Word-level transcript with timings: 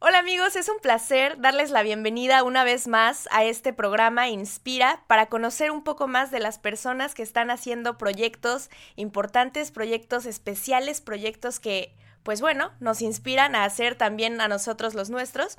Hola 0.00 0.20
amigos, 0.20 0.56
es 0.56 0.68
un 0.68 0.78
placer 0.78 1.38
darles 1.40 1.70
la 1.70 1.82
bienvenida 1.82 2.42
una 2.44 2.64
vez 2.64 2.86
más 2.86 3.28
a 3.30 3.44
este 3.44 3.72
programa 3.72 4.28
Inspira 4.28 5.02
para 5.06 5.26
conocer 5.26 5.70
un 5.70 5.82
poco 5.82 6.08
más 6.08 6.30
de 6.30 6.40
las 6.40 6.58
personas 6.58 7.14
que 7.14 7.22
están 7.22 7.50
haciendo 7.50 7.98
proyectos 7.98 8.70
importantes, 8.96 9.70
proyectos 9.70 10.24
especiales, 10.24 11.00
proyectos 11.00 11.60
que, 11.60 11.94
pues 12.22 12.40
bueno, 12.40 12.70
nos 12.80 13.02
inspiran 13.02 13.54
a 13.54 13.64
hacer 13.64 13.96
también 13.96 14.40
a 14.40 14.48
nosotros 14.48 14.94
los 14.94 15.10
nuestros. 15.10 15.58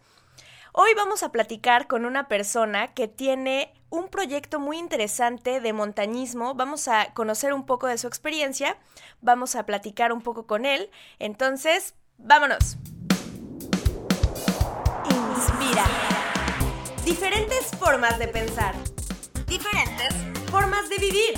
Hoy 0.72 0.90
vamos 0.96 1.22
a 1.22 1.32
platicar 1.32 1.88
con 1.88 2.06
una 2.06 2.28
persona 2.28 2.94
que 2.94 3.08
tiene 3.08 3.74
un 3.90 4.08
proyecto 4.08 4.60
muy 4.60 4.78
interesante 4.78 5.62
de 5.62 5.74
montañismo. 5.74 6.54
Vamos 6.56 6.88
a 6.88 7.14
conocer 7.14 7.54
un 7.54 7.66
poco 7.66 7.88
de 7.88 7.98
su 7.98 8.08
experiencia, 8.08 8.78
vamos 9.22 9.56
a 9.56 9.66
platicar 9.66 10.14
un 10.14 10.22
poco 10.22 10.48
con 10.48 10.66
él. 10.66 10.90
Entonces, 11.20 11.96
vámonos. 12.20 12.78
Inspira. 15.10 15.86
Diferentes 17.04 17.68
formas 17.80 18.18
de 18.20 18.28
pensar. 18.28 18.76
Diferentes 19.48 20.14
formas 20.52 20.90
de 20.90 20.98
vivir. 20.98 21.34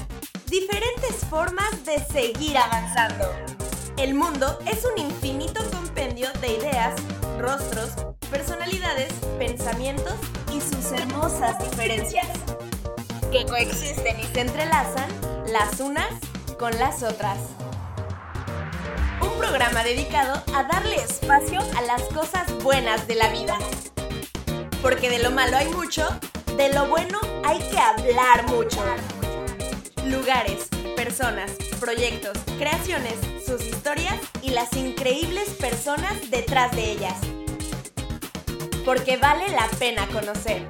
Diferentes 0.48 1.16
formas 1.30 1.86
de 1.86 1.99
seguir 2.05 2.58
avanzando. 2.58 3.25
El 3.98 4.16
mundo 4.16 4.59
es 4.66 4.84
un 4.86 4.98
infinito 4.98 5.62
compendio 5.72 6.27
de 6.41 6.58
ideas, 6.58 6.95
rostros, 7.39 7.91
personalidades, 8.30 9.13
pensamientos 9.38 10.16
y 10.52 10.59
sus 10.59 10.91
hermosas 10.91 11.58
diferencias, 11.63 12.27
que 13.31 13.45
coexisten 13.45 14.20
y 14.20 14.23
se 14.23 14.41
entrelazan 14.41 15.09
las 15.48 15.80
unas 15.80 16.11
con 16.58 16.77
las 16.80 17.03
otras. 17.03 17.38
Programa 19.71 19.89
dedicado 19.89 20.43
a 20.53 20.63
darle 20.63 20.98
espacio 20.98 21.61
a 21.77 21.81
las 21.84 22.02
cosas 22.09 22.45
buenas 22.61 23.07
de 23.07 23.16
la 23.16 23.30
vida. 23.30 23.57
Porque 24.81 25.09
de 25.09 25.20
lo 25.20 25.31
malo 25.31 25.55
hay 25.55 25.69
mucho, 25.69 26.09
de 26.58 26.73
lo 26.73 26.88
bueno 26.88 27.17
hay 27.45 27.59
que 27.59 27.80
hablar 27.80 28.49
mucho. 28.49 28.83
Lugares, 30.03 30.67
personas, 30.97 31.52
proyectos, 31.80 32.38
creaciones, 32.58 33.14
sus 33.45 33.61
historias 33.61 34.16
y 34.42 34.49
las 34.49 34.73
increíbles 34.73 35.47
personas 35.52 36.30
detrás 36.30 36.75
de 36.75 36.92
ellas 36.92 37.16
porque 38.83 39.16
vale 39.16 39.47
la 39.52 39.69
pena 39.80 40.05
conocer. 40.08 40.67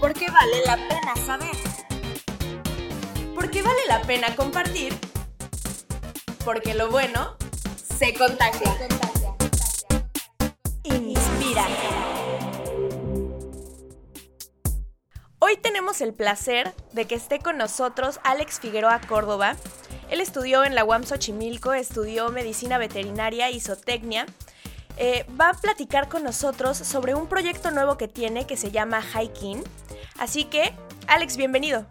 Porque 0.00 0.26
vale 0.30 0.66
la 0.66 0.76
pena 0.76 1.16
saber. 1.24 1.56
Porque 3.34 3.62
vale 3.62 3.80
la 3.88 4.02
pena 4.02 4.36
compartir. 4.36 4.94
Porque 6.44 6.74
lo 6.74 6.90
bueno 6.90 7.36
se 7.98 8.14
contagia. 8.14 8.74
Inspira. 10.84 11.66
Hoy 15.38 15.56
tenemos 15.62 16.00
el 16.00 16.14
placer 16.14 16.74
de 16.92 17.06
que 17.06 17.14
esté 17.14 17.38
con 17.38 17.56
nosotros 17.58 18.20
Alex 18.24 18.60
Figueroa 18.60 19.00
Córdoba. 19.00 19.56
Él 20.10 20.20
estudió 20.20 20.64
en 20.64 20.74
la 20.74 20.84
UAM 20.84 21.04
Xochimilco, 21.04 21.72
estudió 21.72 22.30
medicina 22.30 22.78
veterinaria 22.78 23.50
y 23.50 23.60
zootecnia 23.60 24.26
eh, 24.96 25.26
va 25.40 25.50
a 25.50 25.54
platicar 25.54 26.08
con 26.08 26.22
nosotros 26.22 26.78
sobre 26.78 27.14
un 27.14 27.26
proyecto 27.26 27.70
nuevo 27.72 27.96
que 27.96 28.06
tiene 28.06 28.46
que 28.46 28.56
se 28.56 28.70
llama 28.70 29.02
Hiking. 29.02 29.62
Así 30.18 30.44
que, 30.44 30.72
Alex, 31.08 31.36
bienvenido. 31.36 31.84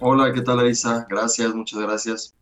Hola, 0.00 0.32
¿qué 0.32 0.40
tal, 0.40 0.60
Elisa? 0.60 1.06
Gracias, 1.08 1.52
muchas 1.54 1.80
gracias. 1.80 2.34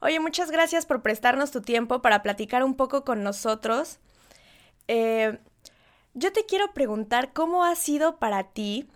Oye, 0.00 0.20
muchas 0.20 0.50
gracias 0.50 0.86
por 0.86 1.02
prestarnos 1.02 1.50
tu 1.50 1.62
tiempo 1.62 2.02
para 2.02 2.22
platicar 2.22 2.64
un 2.64 2.76
poco 2.76 3.04
con 3.04 3.22
nosotros. 3.22 3.98
Eh, 4.88 5.38
yo 6.14 6.32
te 6.32 6.46
quiero 6.46 6.72
preguntar 6.74 7.32
cómo 7.32 7.64
ha 7.64 7.74
sido 7.74 8.18
para 8.18 8.52
ti 8.52 8.88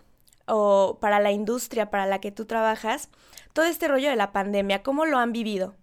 o 0.47 0.97
para 0.99 1.19
la 1.19 1.31
industria 1.31 1.89
para 1.89 2.05
la 2.05 2.19
que 2.19 2.31
tú 2.31 2.45
trabajas 2.45 3.09
todo 3.53 3.65
este 3.65 3.87
rollo 3.87 4.09
de 4.09 4.15
la 4.15 4.31
pandemia, 4.31 4.83
¿cómo 4.83 5.05
lo 5.05 5.17
han 5.17 5.33
vivido? 5.33 5.75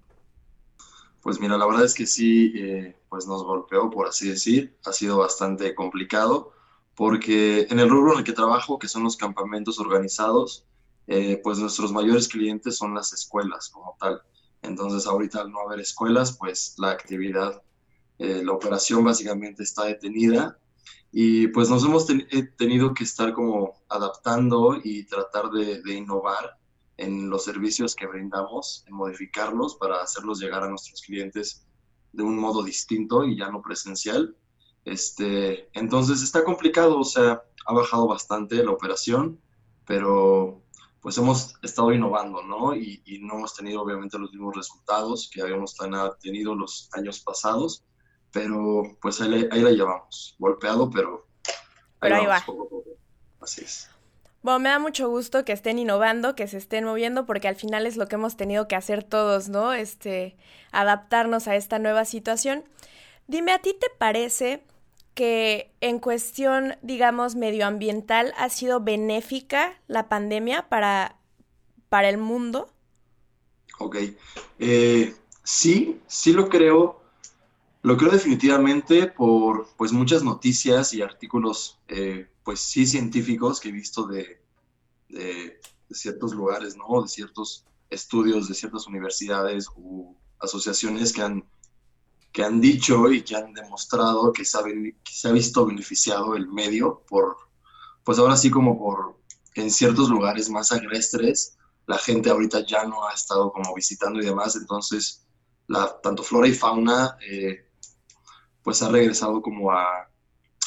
Pues 1.21 1.41
mira, 1.41 1.59
la 1.59 1.67
verdad 1.67 1.85
es 1.85 1.95
que 1.95 2.07
sí, 2.07 2.53
eh, 2.57 2.97
pues 3.09 3.27
nos 3.27 3.45
golpeó, 3.45 3.91
por 3.91 4.09
así 4.09 4.29
decir. 4.29 4.77
Ha 4.85 4.93
sido 4.93 5.19
bastante 5.19 5.75
complicado 5.75 6.53
porque 6.95 7.67
en 7.71 7.79
el 7.79 7.91
rubro 7.91 8.13
en 8.13 8.19
el 8.21 8.25
que 8.25 8.33
trabajo, 8.33 8.79
que 8.79 8.89
son 8.89 9.05
los 9.05 9.17
campamentos 9.17 9.79
organizados, 9.79 10.65
eh, 11.07 11.41
pues 11.43 11.59
nuestros 11.59 11.93
mayores 11.93 12.29
clientes 12.29 12.77
son 12.77 12.95
las 12.95 13.13
escuelas 13.13 13.69
como 13.69 13.97
tal. 14.01 14.23
Entonces 14.63 15.07
ahorita 15.07 15.41
al 15.41 15.51
no 15.51 15.61
haber 15.61 15.81
escuelas, 15.81 16.37
pues 16.39 16.75
la 16.79 16.91
actividad, 16.91 17.63
eh, 18.19 18.43
la 18.45 18.53
operación 18.53 19.05
básicamente 19.05 19.63
está 19.63 19.85
detenida 19.85 20.59
y 21.13 21.49
pues 21.49 21.71
nos 21.71 21.85
hemos 21.85 22.07
tenido 22.57 22.93
que 22.93 23.05
estar 23.05 23.33
como 23.33 23.83
adaptando 23.89 24.79
y 24.83 25.05
tratar 25.05 25.51
de, 25.51 25.81
de 25.83 25.95
innovar 25.95 26.59
en 26.99 27.31
los 27.31 27.45
servicios 27.45 27.95
que 27.95 28.07
brindamos, 28.07 28.85
en 28.89 28.95
modificarlos 28.95 29.77
para 29.77 30.03
hacerlos 30.03 30.41
llegar 30.41 30.65
a 30.65 30.69
nuestros 30.69 31.01
clientes 31.01 31.65
de 32.13 32.23
un 32.23 32.39
modo 32.39 32.63
distinto 32.63 33.25
y 33.25 33.39
ya 33.39 33.51
no 33.51 33.63
presencial. 33.63 34.37
Este, 34.85 35.69
entonces 35.73 36.23
está 36.23 36.45
complicado, 36.45 36.99
o 36.99 37.05
sea, 37.05 37.43
ha 37.67 37.73
bajado 37.73 38.09
bastante 38.09 38.63
la 38.65 38.73
operación, 38.73 39.41
pero 39.87 40.63
pues 41.01 41.17
hemos 41.19 41.55
estado 41.63 41.93
innovando, 41.93 42.43
¿no? 42.43 42.75
Y, 42.75 43.03
no 43.21 43.35
hemos 43.35 43.55
tenido 43.55 43.83
obviamente 43.83 44.19
los 44.19 44.31
mismos 44.33 44.57
resultados 44.57 45.31
que 45.33 45.43
habíamos 45.43 45.77
tenido 46.21 46.55
los 46.55 46.89
años 46.93 47.21
pasados, 47.21 47.85
pero 48.33 48.83
pues 49.01 49.21
ahí, 49.21 49.49
la 49.51 49.71
llevamos, 49.71 50.37
golpeado, 50.39 50.91
pero 50.91 51.27
ahí, 52.01 52.13
ahí 52.13 52.27
va. 52.27 52.45
Así 53.41 53.63
es. 53.63 53.91
Bueno, 54.43 54.61
me 54.61 54.69
da 54.69 54.79
mucho 54.79 55.09
gusto 55.09 55.45
que 55.45 55.53
estén 55.53 55.79
innovando, 55.79 56.37
que 56.37 56.47
se 56.47 56.59
estén 56.59 56.85
moviendo, 56.85 57.27
porque 57.27 57.49
al 57.49 57.57
final 57.57 57.87
es 57.87 57.97
lo 57.97 58.07
que 58.07 58.15
hemos 58.15 58.37
tenido 58.37 58.69
que 58.69 58.77
hacer 58.77 59.03
todos, 59.03 59.49
¿no? 59.49 59.73
Este, 59.73 60.37
adaptarnos 60.71 61.49
a 61.49 61.57
esta 61.57 61.79
nueva 61.79 62.05
situación. 62.05 62.65
Dime, 63.27 63.53
¿a 63.53 63.59
ti 63.59 63.75
te 63.79 63.89
parece 63.99 64.63
que 65.19 65.75
en 65.81 65.99
cuestión, 65.99 66.77
digamos, 66.81 67.35
medioambiental 67.35 68.33
ha 68.37 68.49
sido 68.51 68.79
benéfica 68.79 69.83
la 69.89 70.09
pandemia 70.09 70.69
para, 70.69 71.19
para 71.89 72.09
el 72.09 72.19
mundo? 72.19 72.73
Ok. 73.81 73.97
Eh, 74.61 75.17
sí, 75.43 76.01
sí 76.07 76.33
lo 76.33 76.49
creo. 76.49 77.03
Lo 77.83 77.97
creo 77.97 78.13
definitivamente 78.13 79.09
por 79.09 79.67
pues 79.77 79.91
muchas 79.91 80.23
noticias 80.23 80.95
y 80.95 81.03
artículos 81.03 81.81
eh, 81.89 82.29
pues 82.45 82.61
sí 82.61 82.87
científicos 82.87 83.59
que 83.59 83.71
he 83.71 83.73
visto 83.73 84.07
de, 84.07 84.41
ciertos 85.91 86.33
lugares, 86.33 86.77
¿no? 86.77 87.03
De 87.03 87.09
ciertos 87.09 87.65
estudios 87.91 88.47
de 88.47 88.55
ciertas 88.55 88.87
universidades 88.87 89.67
u 89.75 90.15
asociaciones 90.39 91.13
que 91.13 91.23
han, 91.23 91.45
que 92.33 92.43
han 92.45 92.61
dicho 92.61 93.11
y 93.11 93.23
que 93.23 93.37
han 93.37 93.53
demostrado 93.53 94.33
que 94.33 94.45
se, 94.45 94.59
ha, 94.59 94.63
se 95.05 95.29
ha 95.29 95.33
visto 95.33 95.67
beneficiado 95.67 96.37
el 96.37 96.49
medio 96.49 97.03
por, 97.09 97.37
pues 98.05 98.19
ahora 98.19 98.37
sí 98.37 98.51
como 98.51 98.79
por 98.79 99.19
en 99.55 99.71
ciertos 99.71 100.09
lugares 100.09 100.49
más 100.51 100.71
agrestres, 100.73 101.57
la 101.87 101.99
gente 101.99 102.31
ahorita 102.31 102.65
ya 102.67 102.85
no 102.85 103.07
ha 103.09 103.13
estado 103.13 103.51
como 103.51 103.75
visitando 103.75 104.21
y 104.21 104.25
demás, 104.27 104.57
entonces 104.57 105.27
la, 105.67 106.01
tanto 106.01 106.23
flora 106.23 106.47
y 106.49 106.55
fauna 106.55 107.17
eh, 107.29 107.67
pues 108.63 108.83
ha 108.83 108.89
regresado 108.89 109.41
como 109.43 109.73
a, 109.73 110.09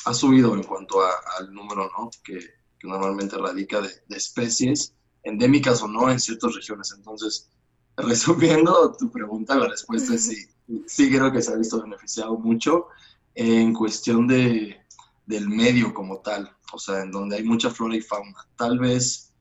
ha 0.06 0.14
subido 0.14 0.56
en 0.56 0.64
cuanto 0.64 1.02
al 1.38 1.54
número 1.54 1.90
¿no? 1.98 2.10
que, 2.24 2.40
normalmente 2.84 3.38
radica 3.38 3.80
de, 3.80 3.92
especies 4.10 4.96
endémicas 5.24 5.84
o 5.84 5.88
no 5.88 6.10
en 6.10 6.20
ciertas 6.20 6.56
regiones. 6.56 6.92
Entonces, 6.98 7.52
resumiendo 7.98 8.96
tu 8.98 9.12
pregunta, 9.12 9.56
la 9.56 9.68
respuesta 9.68 10.16
es 10.16 10.26
sí. 10.26 10.48
Sí 10.88 11.10
creo 11.10 11.32
que 11.32 11.42
se 11.42 11.54
ha 11.54 11.56
visto 11.56 11.82
beneficiado 11.82 12.38
mucho 12.38 12.88
en 13.36 13.74
cuestión 13.74 14.28
de, 14.28 14.80
del 15.26 15.50
medio 15.50 15.94
como 15.94 16.20
tal, 16.20 16.56
o 16.74 16.80
sea, 16.80 17.02
en 17.02 17.12
donde 17.12 17.38
hay 17.38 17.44
mucha 17.44 17.70
flora 17.70 17.96
y 17.96 18.02
fauna. 18.02 18.48
Tal 18.56 18.80
vez 18.80 19.34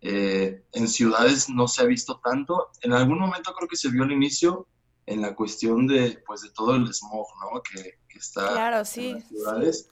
eh, 0.00 0.64
en 0.72 0.88
ciudades 0.88 1.48
no 1.48 1.68
se 1.68 1.82
ha 1.82 1.86
visto 1.86 2.20
tanto. 2.22 2.70
En 2.82 2.92
algún 2.92 3.18
momento 3.18 3.52
creo 3.54 3.68
que 3.68 3.76
se 3.76 3.90
vio 3.90 4.04
al 4.04 4.12
inicio 4.12 4.66
en 5.06 5.22
la 5.22 5.34
cuestión 5.34 5.86
de, 5.86 6.22
pues, 6.26 6.42
de 6.42 6.50
todo 6.50 6.74
el 6.74 6.92
smog, 6.92 7.26
¿no? 7.40 7.62
Que, 7.62 7.98
está 8.16 8.50
claro, 8.52 8.82
sí. 8.82 9.08
en 9.08 9.14
las 9.16 9.28
ciudades 9.28 9.88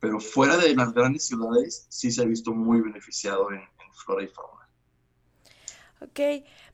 pero 0.00 0.20
fuera 0.20 0.56
de 0.56 0.74
las 0.74 0.92
grandes 0.92 1.26
ciudades 1.26 1.86
sí 1.88 2.10
se 2.10 2.22
ha 2.22 2.24
visto 2.24 2.52
muy 2.52 2.80
beneficiado 2.80 3.50
en, 3.52 3.60
flora 4.04 4.22
y 4.22 4.28
fauna. 4.28 4.57
Ok, 6.00 6.20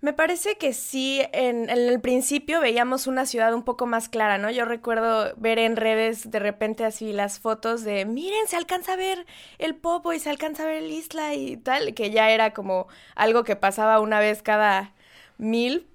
me 0.02 0.12
parece 0.12 0.58
que 0.58 0.74
sí, 0.74 1.22
en, 1.32 1.70
el 1.70 1.98
principio 2.02 2.60
veíamos 2.60 3.06
una 3.06 3.24
ciudad 3.24 3.54
un 3.54 3.62
poco 3.62 3.86
más 3.86 4.10
clara, 4.10 4.36
¿no? 4.36 4.50
Yo 4.50 4.66
recuerdo 4.66 5.32
ver 5.36 5.58
en 5.58 5.76
redes 5.76 6.30
de 6.30 6.38
repente 6.40 6.84
así 6.84 7.10
las 7.14 7.40
fotos 7.40 7.84
de, 7.84 8.04
miren, 8.04 8.46
se 8.48 8.56
alcanza 8.56 8.92
a 8.92 8.96
ver 8.96 9.24
el 9.58 9.76
Popo 9.76 10.12
y 10.12 10.20
se 10.20 10.28
alcanza 10.28 10.64
a 10.64 10.66
ver 10.66 10.82
el 10.82 10.90
Isla 10.90 11.34
y 11.34 11.56
tal, 11.56 11.94
que 11.94 12.10
ya 12.10 12.30
era 12.30 12.52
como 12.52 12.86
algo 13.14 13.44
que 13.44 13.56
pasaba 13.56 13.98
una 13.98 14.20
vez 14.20 14.42
cada 14.42 14.92
mil 15.38 15.88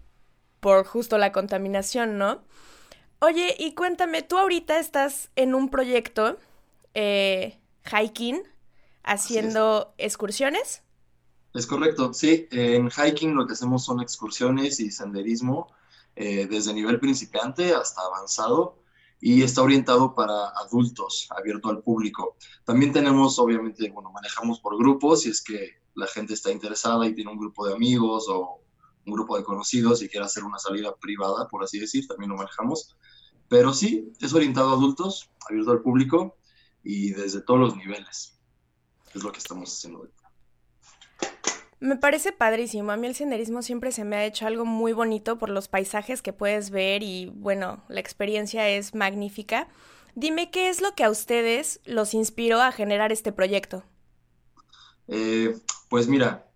por 0.60 0.86
justo 0.86 1.20
la 1.20 1.32
contaminación, 1.32 2.18
¿no? 2.18 2.42
Oye, 3.20 3.56
y 3.60 3.74
cuéntame, 3.76 4.24
tú 4.24 4.40
ahorita 4.40 4.80
estás 4.80 5.30
en 5.36 5.54
un 5.54 5.70
proyecto, 5.70 6.38
eh, 6.96 7.60
hiking, 7.86 8.42
haciendo 9.04 9.94
excursiones. 10.00 10.82
Es 11.60 11.68
correcto, 11.68 12.14
sí. 12.14 12.48
En 12.52 12.90
hiking 12.90 13.36
lo 13.36 13.46
que 13.46 13.52
hacemos 13.52 13.84
son 13.84 14.00
excursiones 14.00 14.80
y 14.80 14.92
senderismo 14.92 15.68
eh, 16.16 16.48
desde 16.50 16.74
nivel 16.74 17.02
principiante 17.02 17.74
hasta 17.74 18.02
avanzado 18.02 18.82
y 19.20 19.44
está 19.44 19.62
orientado 19.62 20.16
para 20.16 20.48
adultos, 20.56 21.28
abierto 21.32 21.68
al 21.68 21.84
público. 21.84 22.38
También 22.64 22.94
tenemos, 22.94 23.38
obviamente, 23.40 23.90
bueno, 23.90 24.10
manejamos 24.10 24.62
por 24.62 24.78
grupos 24.78 25.24
si 25.24 25.32
es 25.32 25.44
que 25.44 25.82
la 25.96 26.08
gente 26.08 26.34
está 26.34 26.50
interesada 26.50 27.06
y 27.06 27.14
tiene 27.14 27.30
un 27.30 27.38
grupo 27.38 27.68
de 27.68 27.74
amigos 27.74 28.28
o 28.30 28.62
un 29.06 29.14
grupo 29.14 29.36
de 29.38 29.44
conocidos 29.44 30.02
y 30.02 30.08
quiere 30.08 30.26
hacer 30.26 30.46
una 30.46 30.60
salida 30.60 30.96
privada, 30.96 31.46
por 31.50 31.66
así 31.66 31.78
decir, 31.78 32.08
también 32.08 32.30
lo 32.30 32.38
manejamos. 32.38 32.96
Pero 33.50 33.74
sí, 33.74 34.14
es 34.22 34.34
orientado 34.34 34.70
a 34.70 34.74
adultos, 34.76 35.30
abierto 35.50 35.72
al 35.72 35.82
público 35.82 36.38
y 36.86 37.10
desde 37.10 37.42
todos 37.42 37.60
los 37.60 37.76
niveles. 37.76 38.40
Es 39.14 39.24
lo 39.24 39.34
que 39.34 39.40
estamos 39.40 39.74
haciendo. 39.74 40.08
Me 41.80 41.96
parece 41.96 42.34
padrísimo. 42.34 42.92
A 42.92 42.98
mí 42.98 43.08
el 43.08 43.16
senderismo 43.16 43.62
siempre 43.62 43.92
se 43.92 44.04
me 44.04 44.18
ha 44.18 44.26
hecho 44.26 44.46
algo 44.46 44.66
muy 44.66 44.92
bonito 44.92 45.38
por 45.38 45.50
los 45.50 45.70
paisajes 45.70 46.22
que 46.22 46.34
puedes 46.34 46.72
ver 46.72 47.04
y 47.04 47.28
bueno, 47.28 47.84
la 47.88 48.02
experiencia 48.02 48.68
es 48.68 48.94
magnífica. 48.94 49.70
Dime 50.16 50.52
qué 50.52 50.70
es 50.70 50.82
lo 50.82 50.94
que 50.94 51.06
a 51.06 51.10
ustedes 51.10 51.80
los 51.86 52.14
inspiró 52.14 52.62
a 52.62 52.74
generar 52.74 53.14
este 53.14 53.32
proyecto. 53.32 53.84
Eh, 55.08 55.58
pues 55.88 56.08
mira, 56.08 56.52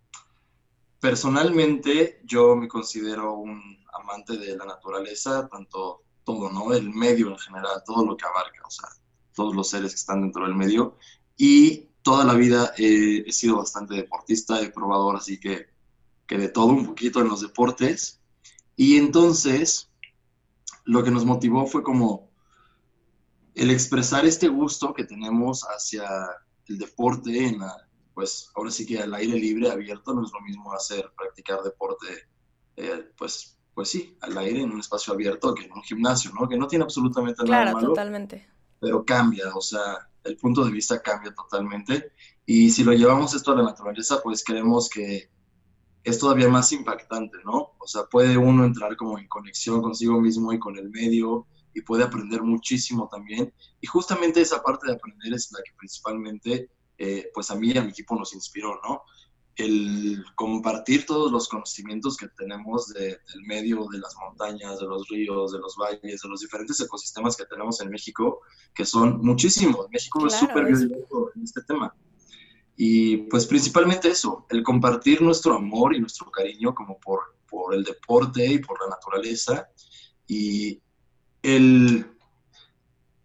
personalmente 0.99 2.19
yo 2.25 2.55
me 2.57 2.67
considero 2.67 3.33
un 3.33 3.81
amante 3.93 4.37
de 4.37 4.57
la 4.57 4.65
naturaleza, 4.65 5.47
tanto 5.47 6.03
todo, 6.25 6.51
¿no? 6.51 6.73
El 6.73 6.89
medio 6.89 7.29
en 7.29 7.37
general, 7.37 7.81
todo 7.85 8.05
lo 8.05 8.17
que 8.17 8.25
abarca, 8.25 8.61
o 8.65 8.71
sea, 8.71 8.89
todos 9.33 9.55
los 9.55 9.69
seres 9.69 9.91
que 9.91 9.99
están 9.99 10.21
dentro 10.21 10.43
del 10.43 10.55
medio. 10.55 10.97
Y 11.37 11.89
toda 12.03 12.25
la 12.25 12.35
vida 12.35 12.73
he 12.77 13.31
sido 13.31 13.57
bastante 13.57 13.95
deportista, 13.95 14.61
he 14.61 14.69
probado 14.69 15.15
así 15.15 15.39
que, 15.39 15.67
que 16.27 16.37
de 16.37 16.49
todo 16.49 16.67
un 16.67 16.85
poquito 16.85 17.21
en 17.21 17.29
los 17.29 17.41
deportes. 17.41 18.21
Y 18.75 18.97
entonces 18.97 19.89
lo 20.85 21.03
que 21.03 21.11
nos 21.11 21.25
motivó 21.25 21.65
fue 21.65 21.81
como 21.81 22.29
el 23.55 23.71
expresar 23.71 24.25
este 24.25 24.47
gusto 24.49 24.93
que 24.93 25.05
tenemos 25.05 25.63
hacia 25.63 26.05
el 26.67 26.77
deporte 26.77 27.47
en 27.47 27.59
la, 27.59 27.87
pues 28.13 28.49
ahora 28.55 28.71
sí 28.71 28.85
que 28.85 28.99
al 28.99 29.13
aire 29.13 29.39
libre, 29.39 29.71
abierto, 29.71 30.13
no 30.13 30.25
es 30.25 30.31
lo 30.31 30.41
mismo 30.41 30.73
hacer, 30.73 31.11
practicar 31.15 31.61
deporte, 31.61 32.07
eh, 32.75 33.11
pues, 33.17 33.57
pues 33.73 33.89
sí, 33.89 34.17
al 34.21 34.37
aire 34.37 34.61
en 34.61 34.71
un 34.71 34.79
espacio 34.79 35.13
abierto 35.13 35.53
que 35.53 35.65
en 35.65 35.71
un 35.71 35.83
gimnasio, 35.83 36.31
¿no? 36.37 36.49
Que 36.49 36.57
no 36.57 36.67
tiene 36.67 36.83
absolutamente 36.83 37.43
nada 37.43 37.65
malo. 37.65 37.77
Claro, 37.77 37.87
totalmente. 37.93 38.47
Pero 38.79 39.05
cambia, 39.05 39.55
o 39.55 39.61
sea, 39.61 40.09
el 40.23 40.37
punto 40.37 40.63
de 40.63 40.71
vista 40.71 41.01
cambia 41.01 41.33
totalmente. 41.33 42.11
Y 42.45 42.69
si 42.71 42.83
lo 42.83 42.93
llevamos 42.93 43.33
esto 43.33 43.51
a 43.51 43.55
la 43.55 43.63
naturaleza, 43.63 44.21
pues 44.23 44.43
creemos 44.43 44.89
que 44.89 45.29
es 46.03 46.19
todavía 46.19 46.49
más 46.49 46.71
impactante, 46.71 47.37
¿no? 47.45 47.73
O 47.79 47.87
sea, 47.87 48.03
puede 48.05 48.37
uno 48.37 48.65
entrar 48.65 48.95
como 48.97 49.17
en 49.17 49.27
conexión 49.27 49.81
consigo 49.81 50.19
mismo 50.19 50.51
y 50.51 50.59
con 50.59 50.77
el 50.77 50.89
medio 50.89 51.47
y 51.73 51.81
puede 51.81 52.03
aprender 52.03 52.43
muchísimo 52.43 53.07
también. 53.09 53.53
Y 53.79 53.87
justamente 53.87 54.41
esa 54.41 54.61
parte 54.61 54.87
de 54.87 54.93
aprender 54.93 55.33
es 55.33 55.51
la 55.51 55.59
que 55.63 55.71
principalmente, 55.77 56.69
eh, 56.97 57.29
pues 57.33 57.49
a 57.51 57.55
mí 57.55 57.71
y 57.71 57.77
a 57.77 57.83
mi 57.83 57.89
equipo 57.89 58.15
nos 58.15 58.33
inspiró, 58.33 58.79
¿no? 58.83 59.01
El 59.55 60.23
compartir 60.35 61.05
todos 61.05 61.31
los 61.31 61.47
conocimientos 61.47 62.17
que 62.17 62.27
tenemos 62.29 62.87
del 62.87 63.19
medio, 63.45 63.87
de 63.91 63.99
las 63.99 64.15
montañas, 64.15 64.79
de 64.79 64.85
los 64.85 65.07
ríos, 65.07 65.51
de 65.51 65.59
los 65.59 65.75
valles, 65.75 66.21
de 66.21 66.29
los 66.29 66.41
diferentes 66.41 66.79
ecosistemas 66.79 67.37
que 67.37 67.45
tenemos 67.45 67.79
en 67.81 67.89
México, 67.89 68.41
que 68.73 68.85
son 68.85 69.19
muchísimos. 69.21 69.87
México 69.91 70.25
es 70.25 70.33
súper 70.33 70.65
biodiverso 70.65 71.31
en 71.35 71.43
este 71.43 71.61
tema. 71.63 71.93
Y 72.75 73.17
pues 73.29 73.45
principalmente 73.45 74.09
eso, 74.09 74.47
el 74.49 74.63
compartir 74.63 75.21
nuestro 75.21 75.55
amor 75.55 75.95
y 75.95 75.99
nuestro 75.99 76.31
cariño 76.31 76.73
como 76.73 76.99
por, 76.99 77.35
por 77.47 77.75
el 77.75 77.83
deporte 77.83 78.45
y 78.45 78.59
por 78.59 78.81
la 78.81 78.89
naturaleza 78.89 79.69
y 80.27 80.81
el, 81.43 82.07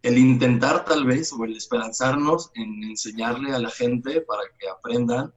el 0.02 0.18
intentar 0.18 0.84
tal 0.84 1.06
vez 1.06 1.32
o 1.32 1.44
el 1.44 1.56
esperanzarnos 1.56 2.50
en 2.54 2.84
enseñarle 2.84 3.54
a 3.54 3.58
la 3.58 3.70
gente 3.70 4.20
para 4.20 4.42
que 4.58 4.68
aprendan 4.68 5.32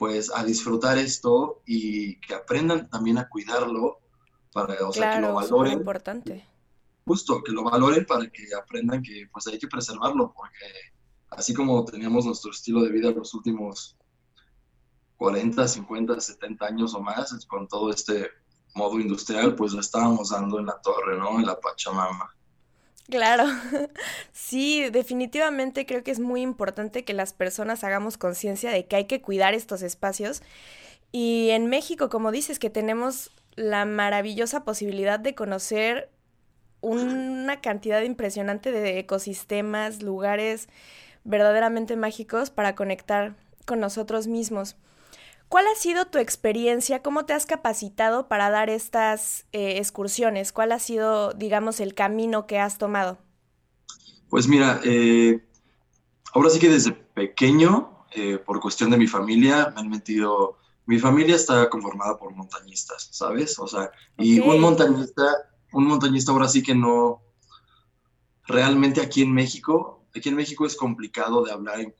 pues 0.00 0.32
a 0.34 0.42
disfrutar 0.42 0.96
esto 0.96 1.60
y 1.66 2.18
que 2.20 2.32
aprendan 2.32 2.88
también 2.88 3.18
a 3.18 3.28
cuidarlo 3.28 4.00
para 4.50 4.88
o 4.88 4.94
sea, 4.94 5.16
que 5.16 5.20
lo 5.20 5.34
valoren. 5.34 5.74
importante. 5.74 6.48
Justo, 7.04 7.42
que 7.42 7.52
lo 7.52 7.64
valoren 7.64 8.06
para 8.06 8.26
que 8.30 8.46
aprendan 8.58 9.02
que 9.02 9.28
pues 9.30 9.46
hay 9.48 9.58
que 9.58 9.68
preservarlo, 9.68 10.32
porque 10.34 10.64
así 11.28 11.52
como 11.52 11.84
teníamos 11.84 12.24
nuestro 12.24 12.50
estilo 12.50 12.80
de 12.80 12.92
vida 12.92 13.10
los 13.10 13.34
últimos 13.34 13.98
40, 15.18 15.68
50, 15.68 16.18
70 16.18 16.64
años 16.64 16.94
o 16.94 17.02
más, 17.02 17.44
con 17.44 17.68
todo 17.68 17.90
este 17.90 18.30
modo 18.74 18.98
industrial, 18.98 19.54
pues 19.54 19.74
lo 19.74 19.80
estábamos 19.80 20.30
dando 20.30 20.60
en 20.60 20.64
la 20.64 20.80
torre, 20.80 21.18
¿no? 21.18 21.38
En 21.38 21.44
la 21.44 21.60
Pachamama. 21.60 22.34
Claro, 23.10 23.44
sí, 24.32 24.88
definitivamente 24.90 25.84
creo 25.84 26.04
que 26.04 26.12
es 26.12 26.20
muy 26.20 26.42
importante 26.42 27.04
que 27.04 27.12
las 27.12 27.32
personas 27.32 27.82
hagamos 27.82 28.16
conciencia 28.16 28.70
de 28.70 28.86
que 28.86 28.96
hay 28.96 29.06
que 29.06 29.20
cuidar 29.20 29.52
estos 29.54 29.82
espacios. 29.82 30.42
Y 31.12 31.50
en 31.50 31.66
México, 31.66 32.08
como 32.08 32.30
dices, 32.30 32.60
que 32.60 32.70
tenemos 32.70 33.32
la 33.56 33.84
maravillosa 33.84 34.64
posibilidad 34.64 35.18
de 35.18 35.34
conocer 35.34 36.10
una 36.82 37.60
cantidad 37.60 38.02
impresionante 38.02 38.72
de 38.72 38.98
ecosistemas, 39.00 40.02
lugares 40.02 40.68
verdaderamente 41.24 41.96
mágicos 41.96 42.50
para 42.50 42.76
conectar 42.76 43.34
con 43.66 43.80
nosotros 43.80 44.28
mismos. 44.28 44.76
¿Cuál 45.50 45.66
ha 45.66 45.74
sido 45.74 46.04
tu 46.04 46.18
experiencia? 46.18 47.02
¿Cómo 47.02 47.24
te 47.26 47.32
has 47.32 47.44
capacitado 47.44 48.28
para 48.28 48.50
dar 48.50 48.70
estas 48.70 49.46
eh, 49.50 49.78
excursiones? 49.78 50.52
¿Cuál 50.52 50.70
ha 50.70 50.78
sido, 50.78 51.32
digamos, 51.32 51.80
el 51.80 51.92
camino 51.92 52.46
que 52.46 52.60
has 52.60 52.78
tomado? 52.78 53.18
Pues 54.28 54.46
mira, 54.46 54.80
eh, 54.84 55.44
ahora 56.34 56.50
sí 56.50 56.60
que 56.60 56.68
desde 56.68 56.92
pequeño, 56.92 58.06
eh, 58.12 58.38
por 58.38 58.60
cuestión 58.60 58.90
de 58.90 58.96
mi 58.96 59.08
familia, 59.08 59.72
me 59.74 59.80
han 59.80 59.88
metido... 59.88 60.56
Mi 60.86 61.00
familia 61.00 61.34
está 61.34 61.68
conformada 61.68 62.16
por 62.16 62.32
montañistas, 62.32 63.08
¿sabes? 63.10 63.58
O 63.58 63.66
sea, 63.66 63.90
y 64.18 64.38
un 64.38 64.60
montañista, 64.60 65.50
un 65.72 65.84
montañista 65.84 66.30
ahora 66.30 66.46
sí 66.46 66.62
que 66.62 66.76
no... 66.76 67.22
Realmente 68.44 69.00
aquí 69.00 69.22
en 69.22 69.34
México, 69.34 70.04
aquí 70.14 70.28
en 70.28 70.36
México 70.36 70.64
es 70.64 70.76
complicado 70.76 71.42
de 71.42 71.50
hablar, 71.50 71.92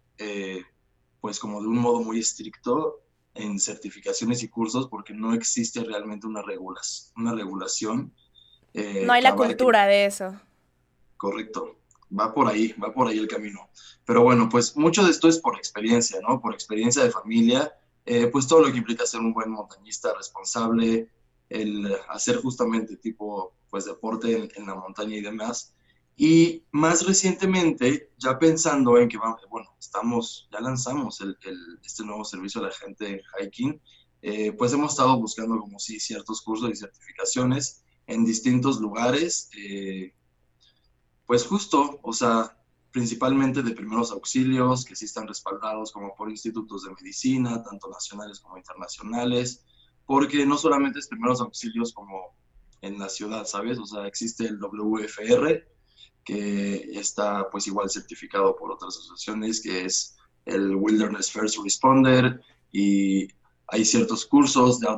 pues 1.21 1.41
como 1.41 1.61
de 1.61 1.67
un 1.67 1.79
modo 1.79 2.01
muy 2.01 2.21
estricto 2.21 3.01
en 3.41 3.59
certificaciones 3.59 4.43
y 4.43 4.49
cursos 4.49 4.89
porque 4.89 5.15
no 5.15 5.35
existe 5.35 5.83
realmente 5.83 6.27
una, 6.27 6.43
regulación. 6.43 7.13
Una 7.17 7.35
regulación 7.35 8.13
eh, 8.75 9.05
no 9.05 9.13
hay 9.13 9.23
la 9.23 9.35
cultura 9.35 9.87
de 9.87 10.07
eso. 10.07 10.41
Correcto, 11.17 11.77
va 12.17 12.33
por 12.33 12.49
ahí, 12.49 12.75
va 12.83 12.93
por 12.93 13.09
ahí 13.09 13.19
el 13.19 13.29
camino. 13.29 13.69
Pero 14.05 14.23
bueno, 14.23 14.49
pues 14.49 14.77
mucho 14.77 15.05
de 15.05 15.11
esto 15.11 15.29
es 15.29 15.39
por 15.39 15.57
experiencia, 15.57 16.21
¿no? 16.21 16.41
Por 16.41 16.55
experiencia 16.55 17.05
de 17.05 17.11
familia, 17.11 17.75
eh, 18.07 18.27
pues 18.29 18.47
todo 18.47 18.61
lo 18.61 18.73
que 18.73 18.79
implica 18.79 19.07
ser 19.07 19.21
un 19.21 19.33
buen 19.33 19.51
montañista 19.51 20.15
responsable, 20.17 21.09
el 21.49 21.95
hacer 22.09 22.37
justamente 22.37 22.97
tipo, 22.97 23.55
pues 23.69 23.85
deporte 23.85 24.49
en 24.55 24.67
la 24.67 24.75
montaña 24.75 25.17
y 25.17 25.21
demás. 25.21 25.75
Y 26.23 26.67
más 26.73 27.07
recientemente, 27.07 28.11
ya 28.19 28.39
pensando 28.39 28.99
en 28.99 29.09
que, 29.09 29.17
bueno, 29.17 29.75
estamos, 29.81 30.51
ya 30.53 30.61
lanzamos 30.61 31.19
el, 31.23 31.35
este 31.83 32.05
nuevo 32.05 32.27
servicio 32.27 32.61
a 32.61 32.65
la 32.65 32.73
gente 32.73 33.09
en 33.09 33.21
hiking, 33.39 33.81
eh, 34.21 34.53
pues 34.53 34.71
hemos 34.75 34.93
estado 34.93 35.19
buscando 35.19 35.59
como 35.59 35.79
sí 35.79 35.99
ciertos 35.99 36.43
cursos 36.43 36.69
y 36.69 36.77
certificaciones 36.77 37.85
en 38.07 38.27
distintos 38.27 38.83
lugares, 38.83 39.49
eh, 39.57 40.13
pues 41.25 41.47
justo, 41.47 41.99
o 42.03 42.13
sea, 42.13 42.55
principalmente 42.91 43.63
de 43.63 43.73
primeros 43.73 44.13
auxilios, 44.13 44.85
que 44.85 44.97
sí 44.97 45.07
están 45.07 45.27
respaldados 45.27 45.91
como 45.91 46.15
por 46.15 46.29
institutos 46.29 46.83
de 46.85 46.91
medicina, 46.91 47.63
tanto 47.63 47.89
nacionales 47.89 48.41
como 48.41 48.59
internacionales, 48.59 49.65
porque 50.05 50.45
no 50.45 50.59
solamente 50.59 50.99
es 50.99 51.09
primeros 51.09 51.41
auxilios 51.41 51.95
como 51.95 52.37
en 52.83 52.99
la 52.99 53.09
ciudad, 53.09 53.47
¿sabes? 53.47 53.79
O 53.79 53.87
sea, 53.87 54.07
existe 54.07 54.45
el 54.45 54.59
WFR, 54.61 55.80
que 56.25 56.91
está 56.93 57.49
pues 57.51 57.67
igual 57.67 57.91
certificado 57.91 58.57
por 58.57 58.73
otras 58.73 58.97
asociaciones, 58.97 59.61
que 59.61 59.85
es 59.85 60.17
el 60.45 60.75
Wilderness 60.75 61.31
First 61.31 61.57
Responder, 61.63 62.41
y 62.73 63.29
hay 63.69 63.85
ciertos 63.85 64.25
cursos 64.27 64.81
de 64.81 64.89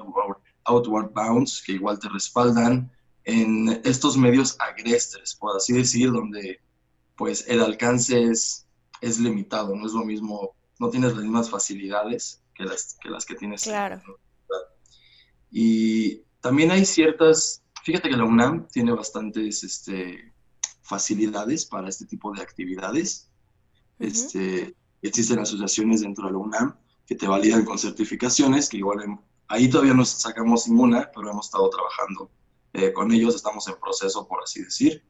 Outward, 0.65 1.13
Bounds 1.13 1.63
que 1.65 1.73
igual 1.73 1.99
te 1.99 2.09
respaldan 2.09 2.91
en 3.25 3.81
estos 3.85 4.17
medios 4.17 4.57
agrestres, 4.61 5.35
por 5.35 5.57
así 5.57 5.73
decir, 5.75 6.11
donde 6.11 6.61
pues 7.17 7.47
el 7.49 7.61
alcance 7.61 8.23
es, 8.23 8.67
es 9.01 9.19
limitado, 9.19 9.77
no 9.77 9.87
es 9.87 9.93
lo 9.93 10.05
mismo, 10.05 10.57
no 10.79 10.91
tienes 10.91 11.15
las 11.15 11.23
mismas 11.23 11.51
facilidades 11.51 12.43
que 12.55 12.65
las 12.65 12.97
que, 13.01 13.11
las 13.11 13.25
que 13.25 13.35
tienes. 13.35 13.65
Claro. 13.65 14.03
Y 15.51 16.23
también 16.41 16.71
hay 16.71 16.85
ciertas, 16.85 17.63
fíjate 17.85 18.09
que 18.09 18.17
la 18.17 18.25
UNAM 18.25 18.67
tiene 18.69 18.93
bastantes 18.93 19.63
este, 19.63 20.32
facilidades 20.93 21.65
para 21.65 21.89
este 21.89 22.05
tipo 22.05 22.33
de 22.35 22.43
actividades. 22.43 23.31
este, 23.99 24.77
existen 25.01 25.39
asociaciones 25.39 26.03
dentro 26.03 26.27
de 26.27 26.33
la 26.33 26.39
UNAM 26.39 26.77
que 27.07 27.15
te 27.15 27.27
validan 27.27 27.65
con 27.65 27.79
certificaciones, 27.79 28.69
que 28.69 28.77
igual 28.77 28.99
ahí 29.49 29.71
todavía 29.71 29.95
no 29.95 30.05
sacamos 30.05 30.69
ninguna, 30.69 31.11
pero 31.15 31.31
hemos 31.31 31.47
estado 31.47 31.71
trabajando 31.71 32.31
eh, 32.75 32.93
con 32.93 33.11
ellos, 33.11 33.35
estamos 33.35 33.67
en 33.69 33.77
proceso, 33.81 34.27
por 34.29 34.43
así 34.43 34.63
decir. 34.63 35.03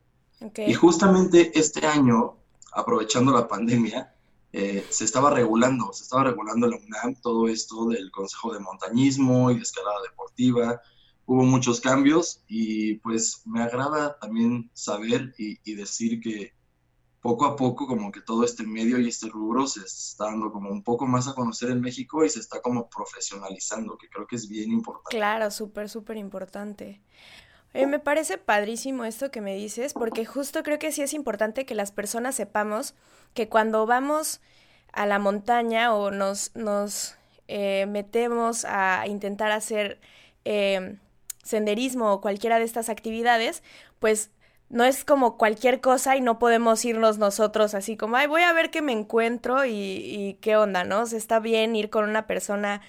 Y 0.57 0.75
justamente 0.75 1.53
este 1.59 1.85
año, 1.85 2.37
aprovechando 2.73 3.33
la 3.33 3.49
pandemia, 3.49 4.15
eh, 4.53 4.87
se 4.89 5.05
estaba 5.05 5.31
regulando, 5.31 5.93
se 5.93 6.05
estaba 6.05 6.25
regulando 6.25 6.69
la 6.69 6.77
UNAM 6.77 7.17
todo 7.21 7.49
esto 7.49 7.87
del 7.87 8.11
Consejo 8.13 8.53
de 8.53 8.61
Montañismo 8.61 9.51
y 9.51 9.57
de 9.57 9.63
Escalada 9.63 10.01
Deportiva. 10.09 10.81
Hubo 11.33 11.45
muchos 11.45 11.81
cambios 11.81 12.45
y 12.47 12.97
pues 12.97 13.41
me 13.47 13.63
agrada 13.63 14.19
también 14.19 14.71
saber 14.75 15.33
y, 15.39 15.75
decir 15.75 16.21
que 16.21 16.53
poco 17.23 17.47
a 17.47 17.57
poco 17.57 17.87
como 17.87 18.13
que 18.13 18.21
todo 18.21 18.45
este 18.45 18.65
medio 18.65 18.99
y 18.99 19.09
este 19.09 19.31
rubro 19.31 19.67
se 19.67 19.81
está 19.81 20.27
dando 20.27 20.53
como 20.53 20.69
un 20.69 20.83
poco 20.83 21.07
más 21.07 21.29
a 21.29 21.35
conocer 21.35 21.71
en 21.71 21.81
México 21.81 22.23
y 22.23 22.29
se 22.29 22.39
está 22.39 22.61
como 22.61 22.91
profesionalizando, 22.91 23.97
que 23.97 24.11
creo 24.11 24.27
que 24.27 24.37
es 24.37 24.47
bien 24.47 24.73
importante. 24.73 25.17
Claro, 25.17 25.51
súper, 25.51 25.89
súper 25.89 26.19
importante. 26.19 27.01
Eh, 27.73 27.87
me 27.87 27.99
parece 27.99 28.37
padrísimo 28.37 29.07
esto 29.07 29.31
que 29.31 29.41
me 29.41 29.55
dices, 29.55 29.95
porque 29.95 30.27
justo 30.27 30.63
creo 30.63 30.79
que 30.79 30.93
sí 30.93 31.01
es 31.01 31.15
importante 31.15 31.65
que 31.65 31.75
las 31.75 31.93
personas 31.93 32.35
sepamos 32.35 32.95
que 33.33 33.49
cuando 33.49 33.87
vamos 33.87 34.43
a 34.93 35.07
la 35.07 35.19
montaña 35.19 35.95
o 35.95 36.11
nos, 36.11 36.55
nos 36.55 37.17
eh, 37.49 37.87
metemos 37.87 38.67
a 38.67 39.07
intentar 39.07 39.51
hacer 39.51 39.99
eh, 40.45 40.99
senderismo 41.43 42.13
o 42.13 42.21
cualquiera 42.21 42.59
de 42.59 42.65
estas 42.65 42.89
actividades, 42.89 43.63
pues 43.99 44.31
no 44.69 44.85
es 44.85 45.05
como 45.05 45.37
cualquier 45.37 45.81
cosa 45.81 46.17
y 46.17 46.23
no 46.23 46.39
podemos 46.39 46.85
irnos 46.85 47.19
nosotros 47.19 47.75
así 47.75 47.97
como, 47.97 48.17
ay, 48.17 48.27
voy 48.27 48.43
a 48.43 48.55
ver 48.55 48.71
qué 48.71 48.81
me 48.81 48.93
encuentro 48.93 49.67
y, 49.67 49.73
y 49.73 50.39
qué 50.41 50.57
onda, 50.57 50.85
¿no? 50.85 51.03
Está 51.03 51.41
bien 51.41 51.77
ir 51.77 51.91
con 51.91 52.09
una 52.09 52.27
persona 52.27 52.81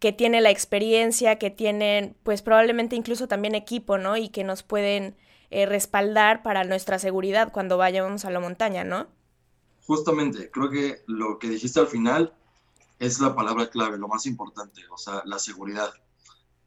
que 0.00 0.12
tiene 0.12 0.40
la 0.40 0.50
experiencia, 0.50 1.38
que 1.38 1.50
tienen, 1.50 2.14
pues 2.24 2.42
probablemente 2.42 2.96
incluso 2.96 3.28
también 3.28 3.54
equipo, 3.54 3.98
¿no? 3.98 4.16
Y 4.16 4.28
que 4.28 4.44
nos 4.44 4.62
pueden 4.62 5.16
eh, 5.50 5.66
respaldar 5.66 6.42
para 6.42 6.64
nuestra 6.64 6.98
seguridad 6.98 7.52
cuando 7.52 7.76
vayamos 7.76 8.24
a 8.24 8.30
la 8.30 8.38
montaña, 8.38 8.84
¿no? 8.84 9.08
Justamente, 9.86 10.50
creo 10.50 10.70
que 10.70 11.02
lo 11.06 11.38
que 11.38 11.48
dijiste 11.48 11.80
al 11.80 11.88
final 11.88 12.32
es 13.00 13.18
la 13.18 13.34
palabra 13.34 13.68
clave, 13.68 13.98
lo 13.98 14.06
más 14.08 14.26
importante, 14.26 14.82
o 14.90 14.96
sea, 14.96 15.22
la 15.24 15.38
seguridad. 15.38 15.90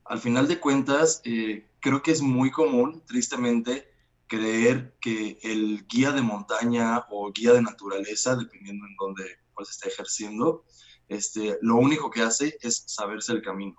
Al 0.06 0.20
final 0.20 0.48
de 0.48 0.60
cuentas, 0.60 1.22
eh, 1.24 1.68
creo 1.80 2.02
que 2.02 2.12
es 2.12 2.22
muy 2.22 2.52
común, 2.52 3.04
tristemente, 3.06 3.90
creer 4.28 4.96
que 5.00 5.38
el 5.44 5.86
guía 5.88 6.12
de 6.12 6.22
montaña 6.22 7.06
o 7.10 7.32
guía 7.32 7.54
de 7.54 7.62
naturaleza, 7.62 8.36
dependiendo 8.36 8.86
en 8.86 8.96
dónde 8.98 9.24
pues 9.54 9.70
esté 9.70 9.90
ejerciendo, 9.90 10.66
este, 11.08 11.58
lo 11.62 11.76
único 11.76 12.10
que 12.10 12.22
hace 12.22 12.58
es 12.62 12.84
saberse 12.88 13.32
el 13.34 13.42
camino. 13.42 13.76